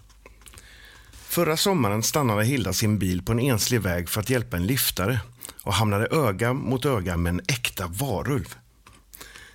Förra 1.12 1.58
sommaren 1.58 2.04
stannade 2.04 2.46
Hilda 2.46 2.74
sin 2.74 3.00
bil 3.00 3.22
på 3.22 3.32
en 3.32 3.40
enslig 3.40 3.82
väg 3.82 4.10
för 4.10 4.22
att 4.22 4.30
hjälpa 4.30 4.58
en 4.58 4.68
liftare 4.68 5.20
och 5.64 5.74
hamnade 5.74 6.08
öga 6.08 6.54
mot 6.54 6.86
öga 6.86 7.18
med 7.18 7.30
en 7.30 7.42
äkta 7.48 7.88
varulv. 7.88 8.56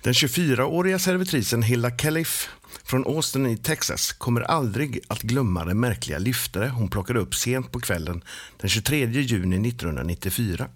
Den 0.01 0.13
24-åriga 0.13 0.99
servitrisen 0.99 1.63
Hilda 1.63 1.91
Califf 1.91 2.49
från 2.83 3.05
Austin 3.05 3.45
i 3.45 3.57
Texas 3.57 4.11
kommer 4.11 4.41
aldrig 4.41 4.99
att 5.07 5.21
glömma 5.21 5.65
den 5.65 5.79
märkliga 5.79 6.17
liftare 6.17 6.67
hon 6.69 6.89
plockade 6.89 7.19
upp 7.19 7.35
sent 7.35 7.71
på 7.71 7.79
kvällen 7.79 8.23
den 8.57 8.69
23 8.69 9.05
juni 9.05 9.69
1994. 9.69 10.67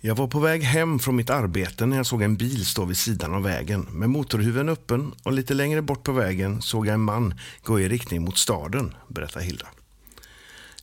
Jag 0.00 0.14
var 0.14 0.26
på 0.26 0.40
väg 0.40 0.62
hem 0.62 0.98
från 0.98 1.16
mitt 1.16 1.30
arbete 1.30 1.86
när 1.86 1.96
jag 1.96 2.06
såg 2.06 2.22
en 2.22 2.36
bil 2.36 2.66
stå 2.66 2.84
vid 2.84 2.96
sidan 2.96 3.34
av 3.34 3.42
vägen 3.42 3.80
med 3.80 4.10
motorhuven 4.10 4.68
öppen 4.68 5.14
och 5.22 5.32
lite 5.32 5.54
längre 5.54 5.82
bort 5.82 6.04
på 6.04 6.12
vägen 6.12 6.62
såg 6.62 6.86
jag 6.86 6.94
en 6.94 7.00
man 7.00 7.34
gå 7.62 7.80
i 7.80 7.88
riktning 7.88 8.22
mot 8.22 8.38
staden, 8.38 8.94
berättar 9.08 9.40
Hilda. 9.40 9.66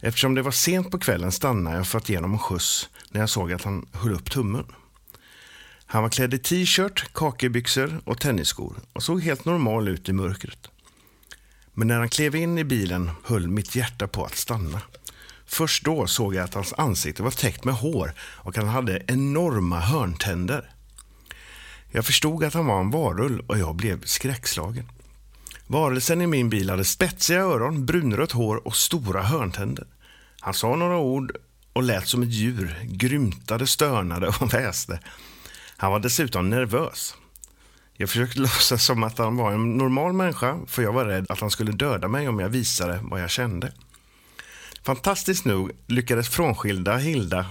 Eftersom 0.01 0.35
det 0.35 0.41
var 0.41 0.51
sent 0.51 0.91
på 0.91 0.99
kvällen 0.99 1.31
stannade 1.31 1.77
jag 1.77 1.87
för 1.87 1.97
att 1.97 2.09
ge 2.09 2.15
honom 2.15 2.33
en 2.33 2.39
skjuts 2.39 2.89
när 3.09 3.19
jag 3.19 3.29
såg 3.29 3.53
att 3.53 3.63
han 3.63 3.85
höll 3.91 4.13
upp 4.13 4.31
tummen. 4.31 4.65
Han 5.85 6.03
var 6.03 6.09
klädd 6.09 6.33
i 6.33 6.39
t-shirt, 6.39 7.13
kakebyxor 7.13 8.01
och 8.05 8.19
tennisskor 8.19 8.75
och 8.93 9.03
såg 9.03 9.21
helt 9.21 9.45
normal 9.45 9.87
ut 9.87 10.09
i 10.09 10.13
mörkret. 10.13 10.69
Men 11.73 11.87
när 11.87 11.99
han 11.99 12.09
klev 12.09 12.35
in 12.35 12.57
i 12.57 12.63
bilen 12.63 13.11
höll 13.23 13.47
mitt 13.47 13.75
hjärta 13.75 14.07
på 14.07 14.25
att 14.25 14.35
stanna. 14.35 14.81
Först 15.45 15.85
då 15.85 16.07
såg 16.07 16.35
jag 16.35 16.43
att 16.43 16.53
hans 16.53 16.73
ansikte 16.73 17.23
var 17.23 17.31
täckt 17.31 17.63
med 17.63 17.75
hår 17.75 18.13
och 18.19 18.57
han 18.57 18.67
hade 18.67 19.03
enorma 19.07 19.79
hörntänder. 19.79 20.69
Jag 21.91 22.05
förstod 22.05 22.43
att 22.43 22.53
han 22.53 22.65
var 22.65 22.79
en 22.79 22.89
varulv 22.89 23.45
och 23.47 23.59
jag 23.59 23.75
blev 23.75 24.03
skräckslagen. 24.03 24.89
Varelsen 25.67 26.21
i 26.21 26.27
min 26.27 26.49
bil 26.49 26.69
hade 26.69 26.85
spetsiga 26.85 27.39
öron, 27.39 27.85
brunrött 27.85 28.31
hår 28.31 28.67
och 28.67 28.75
stora 28.75 29.21
hörntänder. 29.21 29.87
Han 30.39 30.53
sa 30.53 30.75
några 30.75 30.97
ord 30.97 31.37
och 31.73 31.83
lät 31.83 32.07
som 32.07 32.23
ett 32.23 32.29
djur, 32.29 32.79
grymtade, 32.83 33.67
stönade 33.67 34.27
och 34.27 34.53
väste. 34.53 34.99
Han 35.85 35.91
var 35.91 35.99
dessutom 35.99 36.49
nervös. 36.49 37.15
Jag 37.93 38.09
försökte 38.09 38.39
låtsas 38.39 38.83
som 38.83 39.03
att 39.03 39.17
han 39.17 39.37
var 39.37 39.51
en 39.51 39.77
normal 39.77 40.13
människa 40.13 40.59
för 40.67 40.81
jag 40.81 40.93
var 40.93 41.05
rädd 41.05 41.25
att 41.29 41.39
han 41.39 41.51
skulle 41.51 41.71
döda 41.71 42.07
mig 42.07 42.27
om 42.27 42.39
jag 42.39 42.49
visade 42.49 42.99
vad 43.03 43.21
jag 43.21 43.29
kände. 43.29 43.71
Fantastiskt 44.83 45.45
nog 45.45 45.71
lyckades 45.87 46.29
frånskilda 46.29 46.97
Hilda 46.97 47.45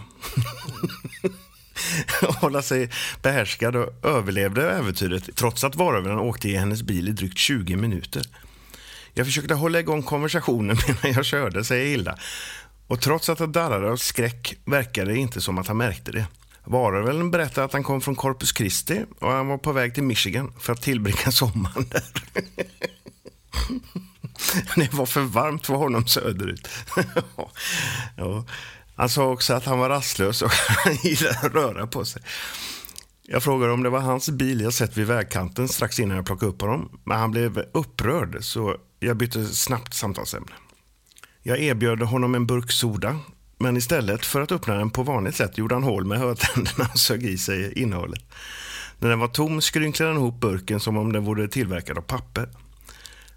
hålla 2.40 2.62
sig 2.62 2.90
behärskad 3.22 3.76
och 3.76 4.04
överlevde 4.04 4.70
äventyret 4.70 5.36
trots 5.36 5.64
att 5.64 5.76
varulven 5.76 6.18
åkte 6.18 6.48
i 6.48 6.56
hennes 6.56 6.82
bil 6.82 7.08
i 7.08 7.12
drygt 7.12 7.38
20 7.38 7.76
minuter. 7.76 8.22
Jag 9.12 9.26
försökte 9.26 9.54
hålla 9.54 9.80
igång 9.80 10.02
konversationen 10.02 10.76
medan 10.86 11.12
jag 11.12 11.24
körde, 11.24 11.64
säger 11.64 11.86
Hilda. 11.86 12.18
Och 12.86 13.00
trots 13.00 13.28
att 13.28 13.38
han 13.38 13.52
darrade 13.52 13.90
av 13.90 13.96
skräck 13.96 14.56
verkade 14.64 15.12
det 15.12 15.18
inte 15.18 15.40
som 15.40 15.58
att 15.58 15.66
han 15.66 15.76
märkte 15.76 16.12
det. 16.12 16.26
Varulven 16.64 17.30
berättade 17.30 17.64
att 17.64 17.72
han 17.72 17.82
kom 17.82 18.00
från 18.00 18.14
Corpus 18.14 18.56
Christi 18.56 19.04
och 19.20 19.30
han 19.30 19.48
var 19.48 19.58
på 19.58 19.72
väg 19.72 19.94
till 19.94 20.02
Michigan 20.02 20.52
för 20.60 20.72
att 20.72 20.82
tillbringa 20.82 21.30
sommaren 21.30 21.88
där. 21.90 22.04
Det 24.76 24.94
var 24.94 25.06
för 25.06 25.20
varmt 25.20 25.66
för 25.66 25.74
honom 25.74 26.06
söderut. 26.06 26.68
ja. 28.16 28.44
Han 28.96 29.08
sa 29.08 29.30
också 29.30 29.54
att 29.54 29.64
han 29.64 29.78
var 29.78 29.88
rastlös 29.88 30.42
och 30.42 30.50
han 30.50 30.94
gillade 30.94 31.38
att 31.38 31.54
röra 31.54 31.86
på 31.86 32.04
sig. 32.04 32.22
Jag 33.22 33.42
frågade 33.42 33.72
om 33.72 33.82
det 33.82 33.90
var 33.90 34.00
hans 34.00 34.30
bil 34.30 34.60
jag 34.60 34.74
sett 34.74 34.96
vid 34.96 35.06
vägkanten 35.06 35.68
strax 35.68 36.00
innan 36.00 36.16
jag 36.16 36.26
plockade 36.26 36.52
upp 36.52 36.60
honom. 36.60 37.00
Men 37.04 37.18
han 37.18 37.30
blev 37.30 37.64
upprörd 37.72 38.36
så 38.40 38.76
jag 39.00 39.16
bytte 39.16 39.46
snabbt 39.46 39.94
samtalsämne. 39.94 40.52
Jag 41.42 41.58
erbjöd 41.58 42.02
honom 42.02 42.34
en 42.34 42.46
burk 42.46 42.70
soda. 42.72 43.18
Men 43.58 43.76
istället 43.76 44.26
för 44.26 44.40
att 44.40 44.52
öppna 44.52 44.74
den 44.74 44.90
på 44.90 45.02
vanligt 45.02 45.34
sätt 45.36 45.58
gjorde 45.58 45.74
han 45.74 45.82
hål 45.82 46.04
med 46.04 46.18
hörtänderna 46.18 46.88
och 46.92 46.98
sög 46.98 47.24
i 47.24 47.38
sig 47.38 47.72
innehållet. 47.72 48.24
När 48.98 49.08
den 49.08 49.18
var 49.18 49.28
tom 49.28 49.60
skrynklade 49.60 50.12
han 50.12 50.20
ihop 50.20 50.40
burken 50.40 50.80
som 50.80 50.96
om 50.96 51.12
den 51.12 51.24
vore 51.24 51.48
tillverkad 51.48 51.98
av 51.98 52.02
papper. 52.02 52.48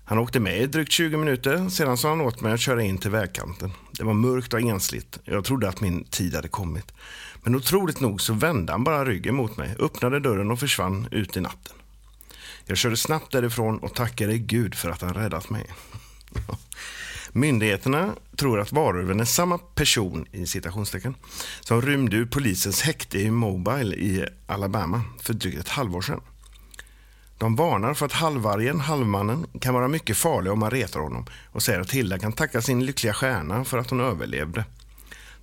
Han 0.05 0.17
åkte 0.17 0.39
med 0.39 0.61
i 0.61 0.65
drygt 0.65 0.91
20 0.91 1.17
minuter, 1.17 1.69
sedan 1.69 1.97
sa 1.97 2.09
han 2.09 2.21
åt 2.21 2.41
mig 2.41 2.53
att 2.53 2.59
köra 2.59 2.83
in 2.83 2.97
till 2.97 3.11
vägkanten. 3.11 3.71
Det 3.91 4.03
var 4.03 4.13
mörkt 4.13 4.53
och 4.53 4.61
ensligt. 4.61 5.19
Jag 5.23 5.45
trodde 5.45 5.69
att 5.69 5.81
min 5.81 6.03
tid 6.03 6.35
hade 6.35 6.47
kommit. 6.47 6.93
Men 7.43 7.55
otroligt 7.55 7.99
nog 7.99 8.21
så 8.21 8.33
vände 8.33 8.71
han 8.71 8.83
bara 8.83 9.05
ryggen 9.05 9.35
mot 9.35 9.57
mig, 9.57 9.75
öppnade 9.79 10.19
dörren 10.19 10.51
och 10.51 10.59
försvann 10.59 11.07
ut 11.11 11.37
i 11.37 11.41
natten. 11.41 11.73
Jag 12.65 12.77
körde 12.77 12.97
snabbt 12.97 13.31
därifrån 13.31 13.79
och 13.79 13.95
tackade 13.95 14.37
Gud 14.37 14.75
för 14.75 14.89
att 14.89 15.01
han 15.01 15.13
räddat 15.13 15.49
mig. 15.49 15.65
Myndigheterna 17.37 18.15
tror 18.35 18.59
att 18.59 18.71
varulven 18.71 19.19
är 19.19 19.25
samma 19.25 19.57
person 19.57 20.25
i 20.31 20.45
citationstecken 20.45 21.15
som 21.59 21.81
rymde 21.81 22.17
ur 22.17 22.25
polisens 22.25 22.81
häkte 22.81 23.19
i 23.19 23.31
Mobile 23.31 23.95
i 23.95 24.25
Alabama 24.45 25.01
för 25.21 25.33
drygt 25.33 25.59
ett 25.59 25.69
halvår 25.69 26.01
sedan. 26.01 26.21
De 27.37 27.55
varnar 27.55 27.93
för 27.93 28.05
att 28.05 28.11
halvvargen, 28.11 28.79
halvmannen, 28.79 29.45
kan 29.61 29.73
vara 29.73 29.87
mycket 29.87 30.17
farlig 30.17 30.51
om 30.51 30.59
man 30.59 30.71
retar 30.71 30.99
honom 30.99 31.25
och 31.51 31.63
säger 31.63 31.79
att 31.79 31.91
Hilda 31.91 32.19
kan 32.19 32.33
tacka 32.33 32.61
sin 32.61 32.85
lyckliga 32.85 33.13
stjärna 33.13 33.63
för 33.63 33.77
att 33.77 33.89
hon 33.89 33.99
överlevde. 33.99 34.65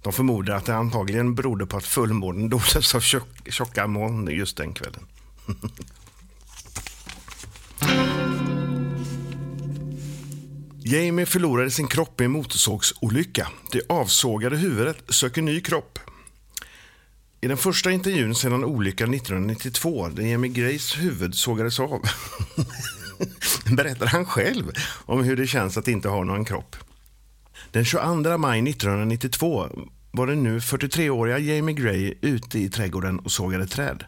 De 0.03 0.13
förmodar 0.13 0.55
att 0.55 0.67
det 0.67 0.77
antagligen 0.77 1.35
berodde 1.35 1.67
på 1.67 1.77
att 1.77 1.85
fullmånen 1.85 2.49
doldes 2.49 2.95
av 2.95 3.03
tjocka 3.47 3.87
moln 3.87 4.27
just 4.27 4.57
den 4.57 4.73
kvällen. 4.73 5.07
Jamie 10.87 11.27
förlorade 11.27 11.71
sin 11.71 11.89
kropp 11.89 12.21
i 12.21 12.25
en 12.25 12.31
motorsågsolycka. 12.31 13.49
Det 13.73 13.81
avsågade 13.89 14.57
huvudet 14.57 14.97
söker 15.09 15.43
ny 15.43 15.61
kropp. 15.61 15.99
I 17.41 17.47
den 17.47 17.57
första 17.57 17.91
intervjun 17.91 18.35
sedan 18.35 18.65
olyckan 18.65 19.15
1992, 19.15 20.09
där 20.09 20.23
Jamie 20.23 20.51
Grays 20.51 20.99
huvud 20.99 21.35
sågades 21.35 21.81
av, 21.81 22.03
berättar 23.77 24.07
han 24.07 24.27
själv 24.27 24.73
om 25.05 25.25
hur 25.25 25.37
det 25.37 25.47
känns 25.47 25.77
att 25.77 25.89
inte 25.89 26.09
ha 26.09 26.25
någon 26.25 26.45
kropp. 26.45 26.77
Den 27.71 27.85
22 27.85 28.39
maj 28.39 28.71
1992 28.71 29.69
var 30.11 30.27
den 30.27 30.43
nu 30.43 30.59
43-åriga 30.59 31.39
Jamie 31.39 31.75
Gray 31.75 32.15
ute 32.21 32.59
i 32.59 32.69
trädgården 32.69 33.19
och 33.19 33.33
sågade 33.33 33.67
träd. 33.67 34.05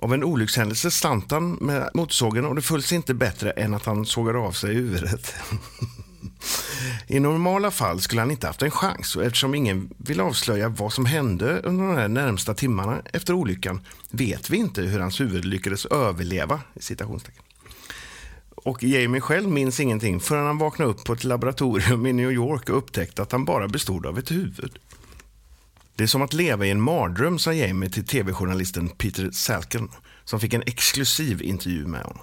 Av 0.00 0.14
en 0.14 0.24
olyckshändelse 0.24 0.90
slant 0.90 1.30
han 1.30 1.52
med 1.52 1.90
motorsågen 1.94 2.44
och 2.44 2.54
det 2.54 2.62
föll 2.62 2.82
sig 2.82 2.96
inte 2.96 3.14
bättre 3.14 3.50
än 3.50 3.74
att 3.74 3.84
han 3.84 4.06
sågade 4.06 4.38
av 4.38 4.52
sig 4.52 4.74
huvudet. 4.74 5.34
I 7.06 7.20
normala 7.20 7.70
fall 7.70 8.00
skulle 8.00 8.20
han 8.20 8.30
inte 8.30 8.46
haft 8.46 8.62
en 8.62 8.70
chans 8.70 9.16
och 9.16 9.24
eftersom 9.24 9.54
ingen 9.54 9.90
vill 9.96 10.20
avslöja 10.20 10.68
vad 10.68 10.92
som 10.92 11.06
hände 11.06 11.60
under 11.60 11.84
de 11.84 11.96
här 11.96 12.08
närmsta 12.08 12.54
timmarna 12.54 13.02
efter 13.12 13.32
olyckan 13.32 13.80
vet 14.10 14.50
vi 14.50 14.56
inte 14.56 14.82
hur 14.82 15.00
hans 15.00 15.20
huvud 15.20 15.44
lyckades 15.44 15.86
överleva. 15.86 16.60
citationstecken. 16.80 17.42
Och 18.54 18.82
Jamie 18.82 19.20
själv 19.20 19.48
minns 19.48 19.80
ingenting 19.80 20.20
förrän 20.20 20.46
han 20.46 20.58
vaknade 20.58 20.90
upp 20.90 21.04
på 21.04 21.12
ett 21.12 21.24
laboratorium 21.24 22.06
i 22.06 22.12
New 22.12 22.32
York 22.32 22.68
och 22.68 22.78
upptäckte 22.78 23.22
att 23.22 23.32
han 23.32 23.44
bara 23.44 23.68
bestod 23.68 24.06
av 24.06 24.18
ett 24.18 24.30
huvud. 24.30 24.78
Det 25.98 26.04
är 26.04 26.08
som 26.08 26.22
att 26.22 26.32
leva 26.32 26.66
i 26.66 26.70
en 26.70 26.80
mardröm, 26.80 27.38
sa 27.38 27.52
Jamie 27.52 27.90
till 27.90 28.06
tv-journalisten 28.06 28.88
Peter 28.88 29.30
Salken 29.32 29.88
som 30.24 30.40
fick 30.40 30.52
en 30.52 30.62
exklusiv 30.66 31.42
intervju 31.42 31.86
med 31.86 32.02
honom. 32.02 32.22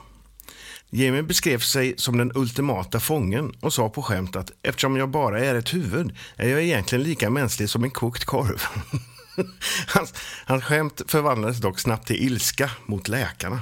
Jamie 0.90 1.24
beskrev 1.24 1.60
sig 1.60 1.94
som 1.98 2.18
den 2.18 2.32
ultimata 2.36 3.00
fången 3.00 3.54
och 3.60 3.74
sa 3.74 3.90
på 3.90 4.02
skämt 4.02 4.36
att 4.36 4.52
eftersom 4.62 4.96
jag 4.96 5.10
bara 5.10 5.40
är 5.40 5.56
ett 5.56 5.74
huvud 5.74 6.16
är 6.36 6.50
jag 6.50 6.64
egentligen 6.64 7.04
lika 7.04 7.30
mänsklig 7.30 7.70
som 7.70 7.84
en 7.84 7.92
kokt 7.92 8.26
korv. 8.26 8.64
hans, 9.88 10.14
hans 10.46 10.64
skämt 10.64 11.02
förvandlades 11.08 11.58
dock 11.58 11.80
snabbt 11.80 12.08
till 12.08 12.24
ilska 12.24 12.72
mot 12.86 13.08
läkarna. 13.08 13.62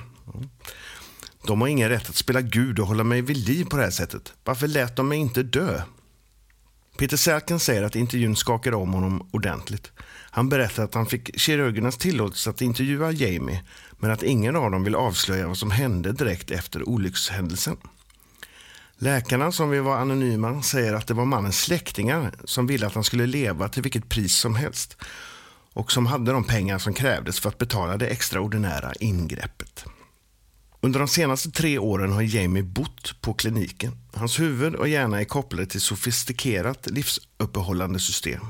De 1.48 1.62
har 1.62 1.68
ingen 1.68 1.90
rätt 1.90 2.10
att 2.10 2.16
spela 2.16 2.42
Gud 2.42 2.80
och 2.80 2.88
hålla 2.88 3.04
mig 3.04 3.22
vid 3.22 3.38
liv 3.38 3.66
på 3.66 3.78
det 3.78 3.84
här 3.84 3.92
sättet. 3.92 4.34
Varför 4.44 4.68
lät 4.68 4.96
de 4.96 5.08
mig 5.08 5.18
inte 5.18 5.44
dö? 5.44 5.82
Peter 6.98 7.18
Selken 7.18 7.60
säger 7.60 7.84
att 7.84 7.96
intervjun 7.96 8.36
skakade 8.36 8.76
om 8.76 8.94
honom 8.94 9.30
ordentligt. 9.32 9.92
Han 10.32 10.50
berättar 10.50 10.84
att 10.84 10.94
han 10.94 11.06
fick 11.06 11.40
kirurgernas 11.40 11.98
tillåtelse 11.98 12.50
att 12.50 12.62
intervjua 12.62 13.12
Jamie 13.12 13.64
men 14.00 14.12
att 14.12 14.24
ingen 14.24 14.56
av 14.56 14.72
dem 14.72 14.84
vill 14.84 14.96
avslöja 14.96 15.48
vad 15.48 15.58
som 15.58 15.72
hände 15.72 16.12
direkt 16.12 16.52
efter 16.52 16.90
olyckshändelsen. 16.90 17.78
Läkarna 18.98 19.52
som 19.52 19.70
vill 19.70 19.82
vara 19.82 20.00
anonyma 20.00 20.62
säger 20.62 20.94
att 20.94 21.08
det 21.08 21.14
var 21.14 21.26
mannens 21.26 21.62
släktingar 21.62 22.32
som 22.44 22.68
ville 22.68 22.88
att 22.88 22.96
han 22.96 23.04
skulle 23.04 23.26
leva 23.26 23.70
till 23.70 23.84
vilket 23.84 24.10
pris 24.10 24.36
som 24.36 24.56
helst 24.56 24.98
och 25.74 25.92
som 25.92 26.06
hade 26.06 26.32
de 26.32 26.44
pengar 26.44 26.78
som 26.78 26.94
krävdes 26.94 27.40
för 27.40 27.50
att 27.50 27.58
betala 27.58 27.98
det 27.98 28.08
extraordinära 28.08 28.94
ingreppet. 29.00 29.86
Under 30.86 31.00
de 31.00 31.08
senaste 31.08 31.52
tre 31.52 31.80
åren 31.80 32.12
har 32.12 32.22
Jamie 32.22 32.64
bott 32.64 33.22
på 33.22 33.34
kliniken. 33.34 33.92
Hans 34.14 34.40
huvud 34.40 34.76
och 34.76 34.88
hjärna 34.88 35.20
är 35.20 35.26
kopplade 35.26 35.66
till 35.66 35.82
sofistikerat 35.82 36.88
livsuppehållande 36.92 38.00
system. 38.00 38.46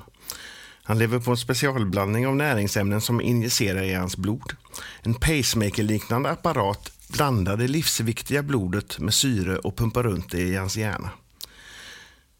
Han 0.83 0.99
lever 0.99 1.19
på 1.19 1.31
en 1.31 1.37
specialblandning 1.37 2.27
av 2.27 2.35
näringsämnen 2.35 3.01
som 3.01 3.21
injicerar 3.21 3.83
i 3.83 3.93
hans 3.93 4.17
blod. 4.17 4.55
En 5.01 5.13
pacemaker-liknande 5.13 6.29
apparat 6.29 6.91
blandar 7.07 7.57
det 7.57 7.67
livsviktiga 7.67 8.43
blodet 8.43 8.99
med 8.99 9.13
syre 9.13 9.57
och 9.57 9.77
pumpar 9.77 10.03
runt 10.03 10.31
det 10.31 10.41
i 10.41 10.55
hans 10.55 10.77
hjärna. 10.77 11.09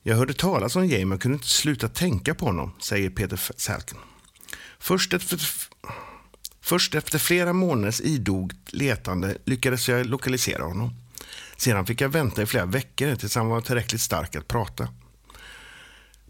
Jag 0.04 0.16
hörde 0.16 0.34
talas 0.34 0.76
om 0.76 0.88
Jamie 0.88 1.16
och 1.16 1.22
kunde 1.22 1.36
inte 1.36 1.48
sluta 1.48 1.88
tänka 1.88 2.36
på 2.36 2.46
honom, 2.46 2.72
säger 2.80 3.10
Peter 3.10 3.40
Salken. 3.58 3.98
Först 4.80 5.14
ett 5.14 5.34
först 6.64 6.96
efter 6.96 7.20
flera 7.20 7.54
månaders 7.54 8.02
idogt 8.02 8.56
letande 8.74 9.38
lyckades 9.46 9.90
jag 9.90 10.06
lokalisera 10.06 10.64
honom. 10.64 10.94
Sedan 11.58 11.86
fick 11.86 12.02
jag 12.02 12.10
vänta 12.10 12.42
i 12.42 12.46
flera 12.46 12.66
veckor 12.66 13.16
tills 13.16 13.36
han 13.36 13.48
var 13.48 13.62
tillräckligt 13.62 14.02
stark 14.02 14.36
att 14.36 14.48
prata. 14.48 14.88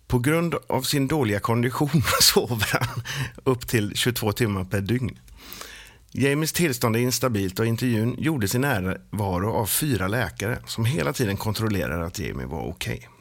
På 0.07 0.19
grund 0.19 0.55
av 0.67 0.81
sin 0.81 1.07
dåliga 1.07 1.39
kondition 1.39 2.03
sover 2.21 2.77
han 2.79 3.03
upp 3.43 3.67
till 3.67 3.91
22 3.95 4.31
timmar 4.31 4.63
per 4.63 4.81
dygn. 4.81 5.19
Jamies 6.11 6.53
tillstånd 6.53 6.95
är 6.95 6.99
instabilt 6.99 7.59
och 7.59 7.65
intervjun 7.65 8.15
gjordes 8.17 8.55
i 8.55 8.59
närvaro 8.59 9.53
av 9.53 9.65
fyra 9.65 10.07
läkare 10.07 10.59
som 10.65 10.85
hela 10.85 11.13
tiden 11.13 11.37
kontrollerade 11.37 12.05
att 12.05 12.19
Jamie 12.19 12.45
var 12.45 12.67
okej. 12.67 12.95
Okay. 12.95 13.12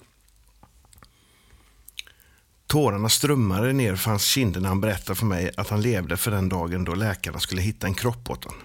Tårarna 2.73 3.09
strömmade 3.09 3.73
ner 3.73 3.97
för 3.97 4.11
hans 4.11 4.25
kinder 4.25 4.61
när 4.61 4.69
han 4.69 4.81
berättade 4.81 5.19
för 5.19 5.27
mig 5.27 5.51
att 5.57 5.69
han 5.69 5.83
levde 5.83 6.17
för 6.17 6.31
den 6.31 6.49
dagen 6.49 6.85
då 6.85 6.95
läkarna 6.95 7.41
skulle 7.41 7.63
hitta 7.63 7.87
en 7.87 7.95
kropp 7.95 8.31
åt 8.31 8.45
honom. 8.45 8.61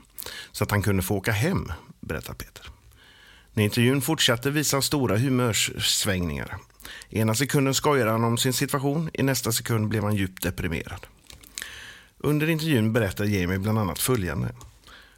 Så 0.52 0.64
att 0.64 0.72
han 0.72 0.82
kunde 0.82 1.04
få 1.04 1.16
åka 1.16 1.32
hem, 1.32 1.72
berättar 2.00 2.34
Peter. 2.34 2.66
När 3.54 3.64
intervjun 3.64 4.02
fortsatte 4.02 4.50
visade 4.52 4.78
han 4.78 4.82
stora 4.82 5.18
humörsvängningar. 5.18 6.58
Ena 7.10 7.36
sekunden 7.36 7.74
skojade 7.74 8.12
han 8.12 8.24
om 8.24 8.38
sin 8.38 8.54
situation, 8.54 9.10
i 9.14 9.24
nästa 9.24 9.52
sekund 9.52 9.88
blev 9.88 10.04
han 10.04 10.16
djupt 10.16 10.44
deprimerad. 10.44 11.08
Under 12.18 12.50
intervjun 12.50 12.94
berättar 12.94 13.26
Jamie 13.26 13.60
bland 13.60 13.80
annat 13.80 14.00
följande. 14.00 14.56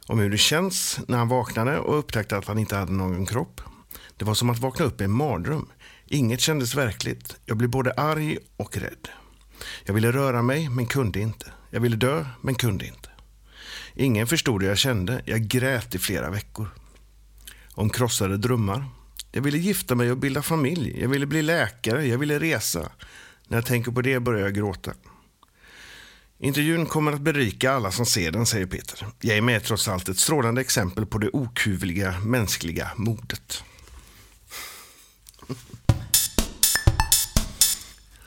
Om 0.06 0.18
hur 0.18 0.30
det 0.30 0.38
känns 0.38 1.00
när 1.08 1.18
han 1.18 1.28
vaknade 1.28 1.78
och 1.78 1.98
upptäckte 1.98 2.36
att 2.36 2.46
han 2.46 2.58
inte 2.58 2.76
hade 2.76 2.92
någon 2.92 3.26
kropp. 3.26 3.60
Det 4.16 4.24
var 4.24 4.34
som 4.34 4.50
att 4.50 4.58
vakna 4.58 4.84
upp 4.84 5.00
i 5.00 5.04
en 5.04 5.10
mardröm. 5.10 5.68
Inget 6.12 6.40
kändes 6.40 6.74
verkligt. 6.74 7.36
Jag 7.44 7.56
blev 7.56 7.70
både 7.70 7.92
arg 7.92 8.38
och 8.56 8.76
rädd. 8.76 9.08
Jag 9.84 9.94
ville 9.94 10.12
röra 10.12 10.42
mig, 10.42 10.68
men 10.68 10.86
kunde 10.86 11.20
inte. 11.20 11.52
Jag 11.70 11.80
ville 11.80 11.96
dö, 11.96 12.26
men 12.40 12.54
kunde 12.54 12.86
inte. 12.86 13.08
Ingen 13.94 14.26
förstod 14.26 14.62
hur 14.62 14.68
jag 14.68 14.78
kände. 14.78 15.22
Jag 15.24 15.40
grät 15.40 15.94
i 15.94 15.98
flera 15.98 16.30
veckor. 16.30 16.68
Om 17.74 17.90
krossade 17.90 18.36
drömmar, 18.36 18.84
jag 19.32 19.42
ville 19.42 19.58
gifta 19.58 19.94
mig 19.94 20.10
och 20.10 20.18
bilda 20.18 20.42
familj. 20.42 21.00
Jag 21.00 21.08
ville 21.08 21.26
bli 21.26 21.42
läkare. 21.42 22.06
Jag 22.06 22.18
ville 22.18 22.38
resa. 22.38 22.92
När 23.48 23.56
jag 23.56 23.66
tänker 23.66 23.92
på 23.92 24.02
det 24.02 24.20
börjar 24.20 24.40
jag 24.40 24.54
gråta. 24.54 24.92
Intervjun 26.38 26.86
kommer 26.86 27.12
att 27.12 27.20
berika 27.20 27.72
alla 27.72 27.92
som 27.92 28.06
ser 28.06 28.30
den, 28.30 28.46
säger 28.46 28.66
Peter. 28.66 29.06
Jamie 29.20 29.56
är 29.56 29.60
trots 29.60 29.88
allt 29.88 30.08
ett 30.08 30.18
strålande 30.18 30.60
exempel 30.60 31.06
på 31.06 31.18
det 31.18 31.30
okuvliga 31.32 32.20
mänskliga 32.20 32.90
modet. 32.96 33.64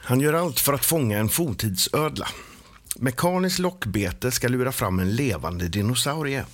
Han 0.06 0.20
gör 0.20 0.34
allt 0.34 0.60
för 0.60 0.74
att 0.74 0.86
fånga 0.86 1.18
en 1.18 1.30
forntidsödla. 1.30 2.28
Mekaniskt 2.96 3.60
lockbete 3.60 4.32
ska 4.32 4.48
lura 4.48 4.72
fram 4.72 5.00
en 5.00 5.16
levande 5.16 5.68
dinosaurie. 5.68 6.46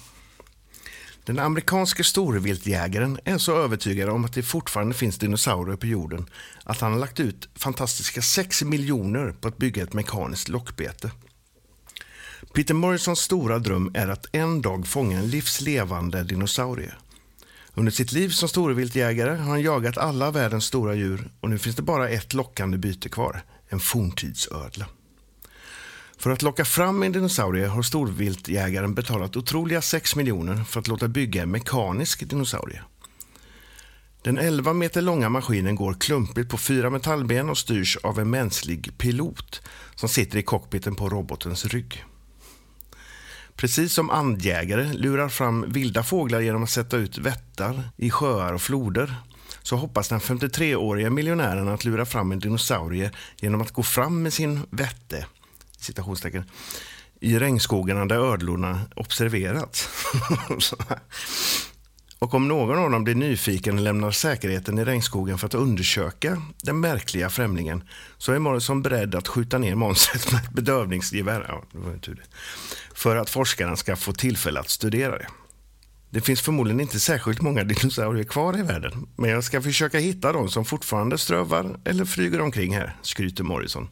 Den 1.24 1.40
amerikanske 1.40 2.04
storviltjägaren 2.04 3.20
är 3.26 3.38
så 3.38 3.58
övertygad 3.58 4.10
om 4.10 4.26
att 4.26 4.34
det 4.34 4.44
fortfarande 4.44 4.94
finns 4.94 5.18
dinosaurier 5.18 5.76
på 5.76 5.86
jorden 5.86 6.30
att 6.64 6.82
han 6.82 6.92
har 6.92 7.00
lagt 7.00 7.20
ut 7.20 7.50
fantastiska 7.56 8.22
6 8.22 8.64
miljoner 8.64 9.32
på 9.32 9.48
att 9.48 9.58
bygga 9.58 9.84
ett 9.84 9.94
mekaniskt 9.94 10.50
lockbete. 10.50 11.12
Peter 12.54 12.74
Morrisons 12.74 13.20
stora 13.20 13.60
dröm 13.60 13.92
är 13.94 14.08
att 14.08 14.26
en 14.32 14.62
dag 14.62 14.88
fånga 14.88 15.20
en 15.20 15.30
livslevande 15.30 16.24
dinosaurie. 16.24 16.94
Under 17.80 17.92
sitt 17.92 18.12
liv 18.12 18.30
som 18.30 18.50
storviltjägare 18.50 19.30
har 19.30 19.50
han 19.50 19.62
jagat 19.62 19.98
alla 19.98 20.32
världens 20.32 20.65
stora 20.65 20.96
djur 20.96 21.32
och 21.42 21.50
nu 21.50 21.58
finns 21.58 21.76
det 21.76 21.82
bara 21.82 22.10
ett 22.10 22.34
lockande 22.34 22.78
byte 22.78 23.10
kvar, 23.10 23.44
en 23.70 23.80
forntidsödla. 23.80 24.86
För 26.18 26.30
att 26.30 26.42
locka 26.42 26.65
fram 26.65 27.04
en 27.04 27.12
dinosaurie 27.12 27.68
har 27.68 27.82
storviltjägaren 27.82 28.94
betalat 28.94 29.38
otroliga 29.38 29.82
6 29.82 30.15
miljoner 30.15 30.63
för 30.63 30.80
att 30.80 30.88
låta 30.88 31.08
bygga 31.08 31.44
en 31.44 31.52
mekanisk 31.52 32.30
dinosaurie. 32.30 32.82
Den 34.22 34.38
11 34.38 34.74
meter 34.74 35.02
långa 35.02 35.30
maskinen 35.30 35.76
går 35.76 35.94
klumpigt 35.94 36.50
på 36.50 36.58
fyra 36.58 36.89
metallben 36.89 37.50
och 37.50 37.58
styrs 37.58 37.98
av 37.98 38.20
en 38.20 38.30
mänsklig 38.30 38.98
pilot 38.98 39.62
som 39.96 40.10
sitter 40.10 40.38
i 40.38 40.44
cockpiten 40.44 40.96
på 40.96 41.10
robotens 41.10 41.65
rygg. 41.65 42.06
Precis 43.60 43.93
som 43.93 44.10
andjägare 44.10 44.93
lurar 44.93 45.30
fram 45.30 45.65
vilda 45.67 46.04
fåglar 46.04 46.39
genom 46.39 46.63
att 46.63 46.69
sätta 46.69 46.98
ut 46.98 47.17
vättar 47.17 47.84
i 47.98 48.10
sjöar 48.10 48.54
och 48.54 48.62
floder 48.62 49.15
så 49.62 49.76
hoppas 49.76 50.10
den 50.10 50.19
53-åriga 50.19 51.10
miljonären 51.10 51.67
att 51.67 51.86
lura 51.86 52.06
fram 52.06 52.32
en 52.32 52.39
dinosaurie 52.39 53.12
genom 53.38 53.62
att 53.62 53.72
gå 53.72 53.84
fram 53.84 54.24
med 54.24 54.34
sin 54.34 54.60
vätte 54.69 55.26
citationstecken, 55.78 56.43
i 57.19 57.39
regnskogarna 57.39 58.06
där 58.06 58.34
ödlorna 58.34 58.82
observerats. 58.95 59.89
och 62.20 62.34
om 62.34 62.48
någon 62.48 62.80
av 62.80 62.92
dem 62.92 63.04
blir 63.04 63.16
nyfiken 63.16 63.84
lämnar 63.84 64.12
säkerheten 64.12 64.80
i 64.80 64.86
regnskogen 64.86 65.38
för 65.38 65.48
att 65.48 65.54
undersöka 65.54 66.42
den 66.64 66.80
märkliga 66.80 67.30
främlingen 67.30 67.84
så 68.18 68.34
är 68.34 68.40
Morrison 68.40 68.82
beredd 68.82 69.16
att 69.16 69.28
skjuta 69.28 69.58
ner 69.58 69.76
monstret 69.76 70.32
med 70.32 70.42
ett 70.44 70.52
bedövningsgevär. 70.52 71.46
Ja, 71.48 71.64
det 71.72 71.78
var 71.78 71.98
tur. 71.98 72.24
För 72.94 73.16
att 73.16 73.30
forskaren 73.30 73.78
ska 73.78 73.96
få 73.96 74.14
tillfälle 74.14 74.60
att 74.60 74.70
studera 74.70 75.18
det. 75.18 75.28
Det 76.10 76.22
finns 76.22 76.42
förmodligen 76.42 76.80
inte 76.80 77.00
särskilt 77.00 77.42
många 77.42 77.64
dinosaurier 77.64 78.24
kvar 78.24 78.60
i 78.60 78.62
världen, 78.62 79.08
men 79.16 79.30
jag 79.30 79.44
ska 79.44 79.62
försöka 79.62 80.00
hitta 80.00 80.34
de 80.34 80.50
som 80.50 80.66
fortfarande 80.66 81.18
strövar 81.18 81.80
eller 81.86 82.06
flyger 82.06 82.42
omkring 82.42 82.76
här, 82.76 82.96
skryter 83.02 83.44
Morrison 83.44 83.88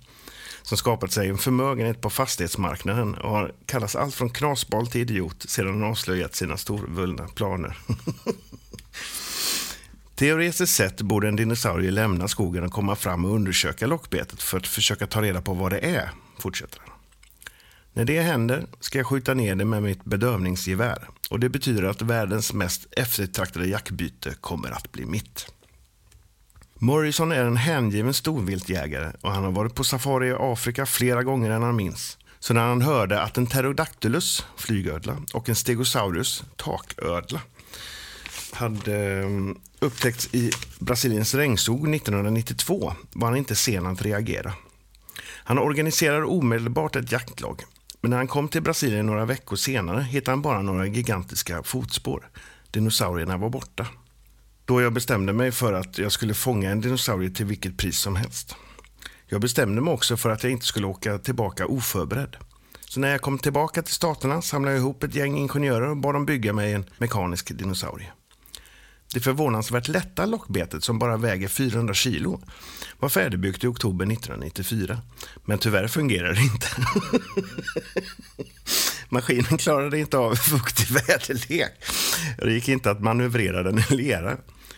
som 0.68 0.78
skapat 0.78 1.12
sig 1.12 1.30
en 1.30 1.38
förmögenhet 1.38 2.02
på 2.02 2.10
fastighetsmarknaden 2.10 3.16
och 3.16 3.30
har 3.30 3.52
kallats 3.66 3.96
allt 3.96 4.16
från 4.16 4.30
knasboll 4.30 4.88
till 4.88 5.02
idiot 5.02 5.46
sedan 5.50 5.68
han 5.68 5.84
avslöjat 5.84 6.36
sina 6.36 6.58
storvulna 6.58 7.28
planer. 7.28 7.78
Teoretiskt 10.16 10.76
sett 10.76 11.02
borde 11.02 11.28
en 11.28 11.36
dinosaurie 11.36 11.92
lämna 11.92 12.28
skogen 12.28 12.64
och 12.64 12.72
komma 12.72 12.96
fram 12.96 13.26
och 13.26 13.36
undersöka 13.36 13.88
lockbetet 13.88 14.42
för 14.42 14.58
att 14.58 14.68
försöka 14.68 15.08
ta 15.08 15.22
reda 15.22 15.42
på 15.42 15.54
vad 15.54 15.72
det 15.72 15.80
är, 15.80 16.12
fortsätter 16.40 16.80
han. 16.86 16.96
När 17.94 18.06
det 18.06 18.22
händer 18.22 18.68
ska 18.80 18.98
jag 18.98 19.08
skjuta 19.08 19.34
ner 19.34 19.56
det 19.56 19.66
med 19.66 19.84
mitt 19.84 20.04
bedövningsgevär 20.04 21.08
och 21.30 21.40
det 21.40 21.50
betyder 21.50 21.84
att 21.84 22.02
världens 22.02 22.54
mest 22.54 22.88
eftertraktade 22.92 23.68
jaktbyte 23.68 24.36
kommer 24.42 24.72
att 24.72 24.92
bli 24.92 25.06
mitt. 25.06 25.57
Morrison 26.80 27.32
är 27.32 27.46
en 27.46 27.58
hängiven 27.58 28.14
storviltjägare 28.14 29.12
och 29.22 29.32
han 29.32 29.44
har 29.44 29.52
varit 29.52 29.76
på 29.76 29.84
safari 29.84 30.28
i 30.28 30.36
Afrika 30.40 30.86
flera 30.86 31.24
gånger 31.24 31.52
än 31.52 31.64
han 31.64 31.76
minns. 31.76 32.18
Så 32.40 32.54
när 32.54 32.68
han 32.68 32.82
hörde 32.82 33.22
att 33.22 33.38
en 33.38 33.48
pterodactylus, 33.48 34.46
flygödla, 34.58 35.18
och 35.34 35.50
en 35.50 35.56
stegosaurus, 35.56 36.44
taködla, 36.56 37.42
hade 38.54 38.98
mm, 38.98 39.58
upptäckts 39.80 40.34
i 40.34 40.52
Brasiliens 40.80 41.36
regnskog 41.36 41.96
1992 41.96 42.94
var 43.14 43.28
han 43.28 43.38
inte 43.38 43.56
sen 43.56 43.86
att 43.86 44.02
reagera. 44.02 44.54
Han 45.24 45.60
organiserade 45.60 46.26
omedelbart 46.26 46.96
ett 46.96 47.12
jaktlag. 47.12 47.64
Men 48.02 48.10
när 48.10 48.18
han 48.18 48.28
kom 48.28 48.48
till 48.48 48.62
Brasilien 48.62 49.06
några 49.06 49.26
veckor 49.26 49.56
senare 49.56 50.02
hittade 50.02 50.32
han 50.32 50.42
bara 50.42 50.62
några 50.62 50.86
gigantiska 50.86 51.64
fotspår. 51.64 52.30
Dinosaurierna 52.72 53.38
var 53.38 53.50
borta. 53.50 53.88
Då 54.68 54.82
jag 54.82 54.94
bestämde 54.94 55.34
mig 55.34 55.52
för 55.52 55.74
att 55.74 55.98
jag 55.98 56.12
skulle 56.12 56.34
fånga 56.34 56.72
en 56.72 56.82
dinosaurie 56.82 57.30
till 57.30 57.46
vilket 57.46 57.78
pris 57.78 58.00
som 58.00 58.16
helst. 58.16 58.56
Jag 59.26 59.42
bestämde 59.42 59.82
mig 59.82 59.94
också 59.94 60.18
för 60.18 60.30
att 60.30 60.44
jag 60.44 60.52
inte 60.52 60.66
skulle 60.66 60.88
åka 60.88 61.18
tillbaka 61.18 61.66
oförberedd. 61.66 62.36
Så 62.80 63.00
när 63.00 63.10
jag 63.10 63.22
kom 63.22 63.40
tillbaka 63.40 63.82
till 63.82 63.94
staterna 63.94 64.42
samlade 64.42 64.76
jag 64.76 64.82
ihop 64.82 65.04
ett 65.04 65.16
gäng 65.16 65.38
ingenjörer 65.38 65.90
och 65.90 65.98
bad 65.98 66.16
dem 66.16 66.26
bygga 66.26 66.54
mig 66.54 66.74
en 66.74 66.86
mekanisk 66.98 67.58
dinosaurie. 67.58 68.12
Det 69.14 69.20
förvånansvärt 69.20 69.88
lätta 69.88 70.26
lockbetet 70.26 70.84
som 70.84 71.00
bara 71.00 71.18
väger 71.18 71.48
400 71.48 71.94
kilo 71.94 72.42
var 73.00 73.10
färdigbyggt 73.10 73.64
i 73.64 73.68
oktober 73.68 74.06
1994. 74.06 75.02
Men 75.46 75.58
tyvärr 75.58 75.88
fungerar 75.88 76.34
det 76.34 76.42
inte. 76.42 76.68
Maskinen 79.10 79.58
klarade 79.58 80.00
inte 80.00 80.18
av 80.18 80.36
fuktig 80.36 80.88
väderlek. 80.92 81.72
Det 82.38 82.54
gick 82.54 82.70
inte 82.70 82.92
att 82.92 83.02
manövrera 83.02 83.64
den 83.64 83.80
i 83.80 83.96
lera. 83.96 84.38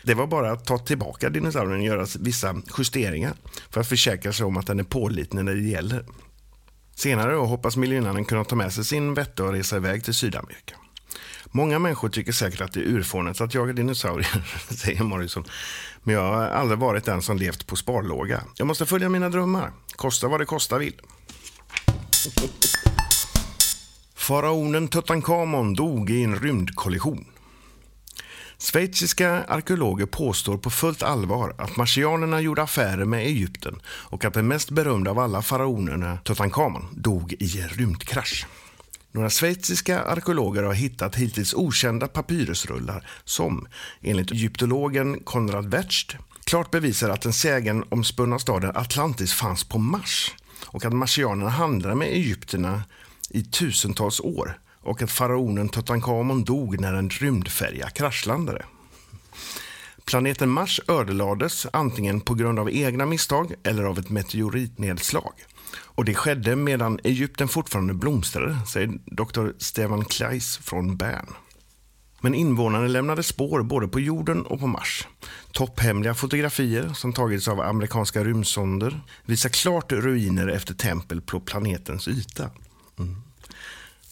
Det 0.10 0.16
var 0.16 0.28
bara 0.28 0.52
att 0.52 0.66
ta 0.66 0.78
tillbaka 0.78 1.30
dinosaurien 1.30 1.80
och 1.80 1.86
göra 1.86 2.08
vissa 2.20 2.56
justeringar 2.78 3.34
för 3.70 3.82
att 3.82 3.88
försäkra 3.88 4.34
sig 4.34 4.46
om 4.46 4.58
att 4.58 4.68
den 4.68 4.80
är 4.80 4.84
pålitlig 4.84 5.44
när 5.44 5.54
det 5.54 5.62
gäller. 5.62 6.06
Senare 6.96 7.36
hoppas 7.36 7.78
miljonären 7.78 8.26
kunna 8.26 8.44
ta 8.44 8.56
med 8.56 8.74
sig 8.74 8.86
sin 8.86 9.14
vette 9.14 9.44
och 9.44 9.52
resa 9.52 9.78
iväg 9.78 10.04
till 10.04 10.14
Sydamerika. 10.14 10.76
Många 11.46 11.80
människor 11.80 12.10
tycker 12.10 12.32
säkert 12.32 12.62
att 12.62 12.74
det 12.74 12.80
är 12.80 12.84
urfånigt 12.84 13.42
att 13.42 13.54
jaga 13.54 13.74
dinosaurier, 13.74 14.46
säger 14.76 15.04
Morrison. 15.04 15.44
Men 16.04 16.16
jag 16.16 16.22
har 16.22 16.48
aldrig 16.48 16.80
varit 16.80 17.06
den 17.06 17.22
som 17.22 17.38
levt 17.38 17.68
på 17.68 17.76
sparlåga. 17.76 18.44
Jag 18.56 18.68
måste 18.68 18.86
följa 18.86 19.10
mina 19.10 19.30
drömmar, 19.30 19.72
kosta 19.96 20.28
vad 20.28 20.42
det 20.42 20.46
kosta 20.46 20.78
vill. 20.78 21.02
Faraonen 24.16 24.88
Tutankhamon 24.88 25.74
dog 25.74 26.10
i 26.10 26.24
en 26.24 26.36
rymdkollision. 26.36 27.26
Schweiziska 28.62 29.44
arkeologer 29.44 30.06
påstår 30.06 30.58
på 30.58 30.70
fullt 30.70 31.04
allvar 31.04 31.56
att 31.58 31.78
marsianerna 31.78 32.42
gjorde 32.42 32.62
affärer 32.62 33.06
med 33.06 33.26
Egypten 33.26 33.82
och 33.86 34.26
att 34.26 34.34
den 34.34 34.48
mest 34.48 34.70
berömda 34.70 35.12
av 35.12 35.20
alla 35.20 35.42
faraonerna, 35.42 36.18
Tutankhamon, 36.18 36.88
dog 36.92 37.34
i 37.40 37.62
en 37.62 37.70
rymdkrasch. 37.70 38.48
Några 39.12 39.30
schweiziska 39.30 40.02
arkeologer 40.02 40.64
har 40.64 40.74
hittat 40.74 41.16
hittills 41.16 41.54
okända 41.54 42.08
papyrusrullar 42.08 43.08
som, 43.24 43.68
enligt 44.02 44.32
egyptologen 44.32 45.20
Konrad 45.24 45.72
Wertzt, 45.72 46.16
klart 46.44 46.72
bevisar 46.72 47.10
att 47.10 47.22
den 47.22 47.34
sägen 47.34 47.84
om 47.90 48.04
spunna 48.04 48.40
staden 48.40 48.76
Atlantis 48.76 49.34
fanns 49.34 49.64
på 49.64 49.80
Mars 49.80 50.36
och 50.66 50.86
att 50.86 50.94
marsianerna 50.94 51.50
handlade 51.50 51.96
med 51.96 52.08
egyptierna 52.08 52.84
i 53.30 53.44
tusentals 53.44 54.20
år 54.20 54.60
och 54.82 55.02
att 55.02 55.12
faraonen 55.12 55.70
Tutankhamon 55.70 56.44
dog 56.44 56.80
när 56.80 56.94
en 56.94 57.10
rymdfärja 57.10 57.90
kraschlandade. 57.90 58.66
Planeten 60.06 60.50
Mars 60.50 60.82
ödelades 60.88 61.68
antingen 61.74 62.22
på 62.22 62.34
grund 62.34 62.60
av 62.60 62.70
egna 62.72 63.06
misstag 63.06 63.54
eller 63.64 63.84
av 63.84 64.00
ett 64.00 64.10
meteoritnedslag. 64.10 65.34
Och 65.76 66.06
det 66.06 66.14
skedde 66.14 66.56
medan 66.56 67.00
Egypten 67.04 67.48
fortfarande 67.48 67.94
blomstrade, 67.94 68.58
säger 68.68 68.88
Dr. 69.06 69.50
Stefan 69.58 70.06
Kleis 70.06 70.58
från 70.58 70.98
Bern. 70.98 71.34
Men 72.22 72.36
invånarna 72.36 72.88
lämnade 72.88 73.24
spår 73.24 73.64
både 73.64 73.88
på 73.88 74.00
jorden 74.00 74.46
och 74.46 74.60
på 74.60 74.68
Mars. 74.68 75.08
Topphemliga 75.52 76.14
fotografier 76.14 76.94
som 76.94 77.14
tagits 77.14 77.48
av 77.48 77.62
amerikanska 77.62 78.24
rymdsonder 78.24 79.02
visar 79.26 79.50
klart 79.50 79.92
ruiner 79.92 80.48
efter 80.48 80.74
tempel 80.74 81.22
på 81.22 81.40
planetens 81.40 82.08
yta. 82.08 82.50
Mm. 83.00 83.22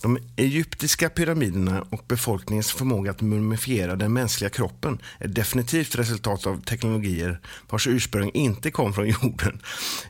De 0.01 0.17
egyptiska 0.36 1.10
pyramiderna 1.10 1.86
och 1.89 2.05
befolkningens 2.07 2.71
förmåga 2.71 3.12
att 3.12 3.21
mumifiera 3.21 3.95
den 3.95 4.13
mänskliga 4.13 4.49
kroppen 4.49 5.01
är 5.19 5.27
definitivt 5.27 5.95
resultat 5.95 6.47
av 6.47 6.62
teknologier 6.62 7.41
vars 7.69 7.88
ursprung 7.88 8.31
inte 8.33 8.71
kom 8.71 8.93
från 8.93 9.07
jorden 9.21 9.62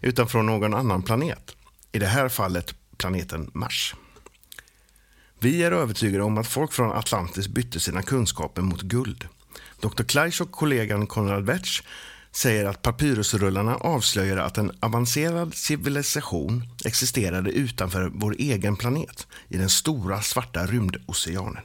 utan 0.02 0.28
från 0.28 0.45
någon 0.45 0.73
annan 0.73 1.02
planet. 1.02 1.56
I 1.91 2.00
det 2.00 2.06
här 2.06 2.30
fallet 2.30 2.76
planeten 2.97 3.52
Mars. 3.54 3.95
Vi 5.39 5.63
är 5.63 5.71
övertygade 5.71 6.23
om 6.23 6.38
att 6.38 6.47
folk 6.47 6.73
från 6.73 6.91
Atlantis 6.91 7.47
bytte 7.47 7.80
sina 7.80 8.02
kunskaper 8.02 8.62
mot 8.62 8.82
guld. 8.82 9.28
Dr. 9.80 10.04
Kleisch 10.04 10.41
och 10.41 10.52
kollegan 10.52 11.08
Konrad 11.08 11.45
Wertz 11.45 11.84
säger 12.38 12.65
att 12.65 12.82
papyrusrullarna 12.82 13.76
avslöjar 13.76 14.38
att 14.38 14.58
en 14.58 14.71
avancerad 14.80 15.54
civilisation 15.54 16.63
existerade 16.86 17.52
utanför 17.52 18.12
vår 18.13 18.36
egen 18.39 18.76
planet 18.76 19.28
i 19.50 19.58
den 19.58 19.69
stora 19.69 20.21
svarta 20.21 20.65
rymdoceanen. 20.65 21.63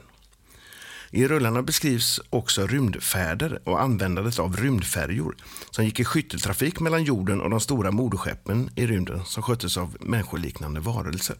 I 1.11 1.27
rullarna 1.27 1.61
beskrivs 1.61 2.19
också 2.29 2.67
rymdfärder 2.67 3.59
och 3.63 3.81
användandet 3.81 4.39
av 4.39 4.57
rymdfärjor 4.57 5.35
som 5.71 5.85
gick 5.85 5.99
i 5.99 6.05
skytteltrafik 6.05 6.79
mellan 6.79 7.03
jorden 7.03 7.41
och 7.41 7.49
de 7.49 7.59
stora 7.59 7.91
moderskeppen 7.91 8.69
i 8.75 8.87
rymden 8.87 9.25
som 9.25 9.43
sköttes 9.43 9.77
av 9.77 9.97
människoliknande 9.99 10.79
varelser. 10.79 11.37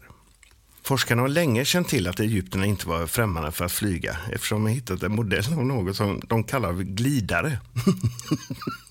Forskarna 0.82 1.22
har 1.22 1.28
länge 1.28 1.64
känt 1.64 1.88
till 1.88 2.06
att 2.08 2.20
egyptierna 2.20 2.66
inte 2.66 2.88
var 2.88 3.06
främmande 3.06 3.52
för 3.52 3.64
att 3.64 3.72
flyga 3.72 4.16
eftersom 4.32 4.64
de 4.64 4.70
hittat 4.70 5.02
en 5.02 5.14
modell 5.14 5.52
av 5.52 5.66
något 5.66 5.96
som 5.96 6.20
de 6.28 6.44
kallar 6.44 6.72
glidare. 6.72 7.58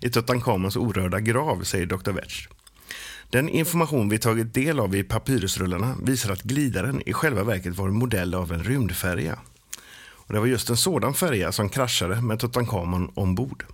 I 0.00 0.10
Tutankhamons 0.10 0.76
orörda 0.76 1.20
grav, 1.20 1.62
säger 1.62 1.86
Dr. 1.86 2.12
Vetch. 2.12 2.46
Den 3.30 3.48
information 3.48 4.08
vi 4.08 4.18
tagit 4.18 4.54
del 4.54 4.80
av 4.80 4.94
i 4.94 5.04
papyrusrullarna 5.04 5.96
visar 6.02 6.32
att 6.32 6.42
glidaren 6.42 7.02
i 7.06 7.12
själva 7.12 7.44
verket 7.44 7.76
var 7.76 7.88
en 7.88 7.94
modell 7.94 8.34
av 8.34 8.52
en 8.52 8.64
rymdfärja. 8.64 9.38
Och 10.32 10.34
det 10.34 10.40
var 10.40 10.46
just 10.46 10.70
en 10.70 10.76
sådan 10.76 11.14
färja 11.14 11.52
som 11.52 11.68
kraschade 11.68 12.20
med 12.20 12.40
Tutankhamon 12.40 13.12
ombord. 13.14 13.64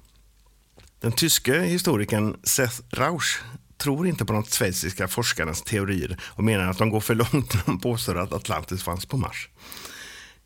Den 1.00 1.12
tyske 1.12 1.60
historikern 1.60 2.36
Seth 2.42 2.80
Rausch 2.90 3.42
tror 3.76 4.06
inte 4.06 4.24
på 4.24 4.32
de 4.32 4.44
schweiziska 4.44 5.08
forskarnas 5.08 5.62
teorier 5.62 6.18
och 6.22 6.44
menar 6.44 6.70
att 6.70 6.78
de 6.78 6.90
går 6.90 7.00
för 7.00 7.14
långt 7.14 7.54
när 7.54 7.62
de 7.66 7.80
påstår 7.80 8.18
att 8.18 8.32
Atlantis 8.32 8.82
fanns 8.82 9.06
på 9.06 9.16
Mars. 9.16 9.48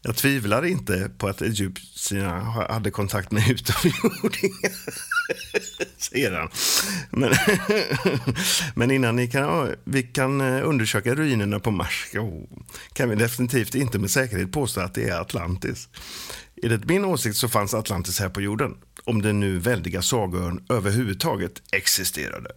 Jag 0.05 0.17
tvivlar 0.17 0.65
inte 0.65 1.11
på 1.19 1.29
att 1.29 1.43
egyptierna 1.43 2.41
hade 2.69 2.91
kontakt 2.91 3.31
med 3.31 3.51
utomjordingar, 3.51 4.73
säger 5.99 6.33
han. 6.33 6.49
Men, 7.11 7.35
men 8.75 8.91
innan 8.91 9.17
ni 9.17 9.29
kan, 9.29 9.75
vi 9.85 10.03
kan 10.03 10.41
eh, 10.41 10.69
undersöka 10.69 11.15
ruinerna 11.15 11.61
på 11.61 11.71
Mars 11.71 12.07
kan 12.93 13.09
vi 13.09 13.17
definitivt 13.17 13.75
inte 13.75 13.99
med 13.99 14.11
säkerhet 14.11 14.53
påstå 14.53 14.81
att 14.81 14.95
det 14.95 15.09
är 15.09 15.21
Atlantis. 15.21 15.89
Enligt 16.63 16.85
min 16.85 17.05
åsikt 17.05 17.37
så 17.37 17.49
fanns 17.49 17.75
Atlantis 17.75 18.21
här 18.21 18.29
på 18.29 18.41
jorden, 18.41 18.77
om 19.05 19.23
den 19.23 19.41
nu 19.41 19.59
väldiga 19.59 20.03
sagoön 20.03 20.65
överhuvudtaget 20.69 21.63
existerade. 21.73 22.51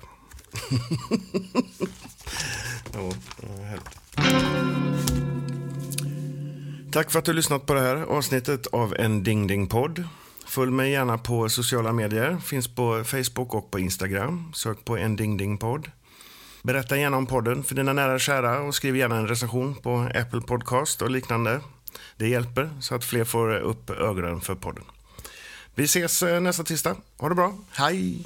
Tack 6.96 7.12
för 7.12 7.20
att 7.20 7.26
du 7.26 7.32
har 7.32 7.36
lyssnat 7.36 7.66
på 7.66 7.74
det 7.74 7.82
här 7.82 7.96
avsnittet 7.96 8.68
av 8.68 8.96
en 9.00 9.24
Ding 9.24 9.48
Ding 9.48 9.68
podd. 9.68 10.04
Följ 10.46 10.72
mig 10.72 10.92
gärna 10.92 11.18
på 11.18 11.50
sociala 11.50 11.94
medier. 11.94 12.38
Finns 12.38 12.68
på 12.68 13.04
Facebook 13.04 13.54
och 13.54 13.72
på 13.72 13.80
Instagram. 13.80 14.54
Sök 14.54 14.86
på 14.86 14.98
en 14.98 15.16
Ding 15.16 15.38
Ding 15.38 15.58
podd. 15.58 15.92
Berätta 16.64 16.98
gärna 16.98 17.18
om 17.18 17.26
podden 17.26 17.64
för 17.64 17.76
dina 17.76 17.94
nära 17.94 18.14
och 18.14 18.20
kära 18.20 18.62
och 18.62 18.76
skriv 18.76 18.98
gärna 18.98 19.18
en 19.18 19.28
recension 19.28 19.76
på 19.76 20.10
Apple 20.16 20.42
Podcast 20.42 21.02
och 21.02 21.10
liknande. 21.10 21.62
Det 22.18 22.28
hjälper 22.28 22.70
så 22.82 22.96
att 22.96 23.04
fler 23.04 23.24
får 23.24 23.56
upp 23.56 23.90
ögonen 23.90 24.42
för 24.42 24.56
podden. 24.56 24.84
Vi 25.76 25.84
ses 25.84 26.24
eh, 26.24 26.42
nästa 26.42 26.64
tisdag. 26.64 26.96
Ha 27.18 27.30
det 27.30 27.36
bra. 27.36 27.58
Hej! 27.72 28.26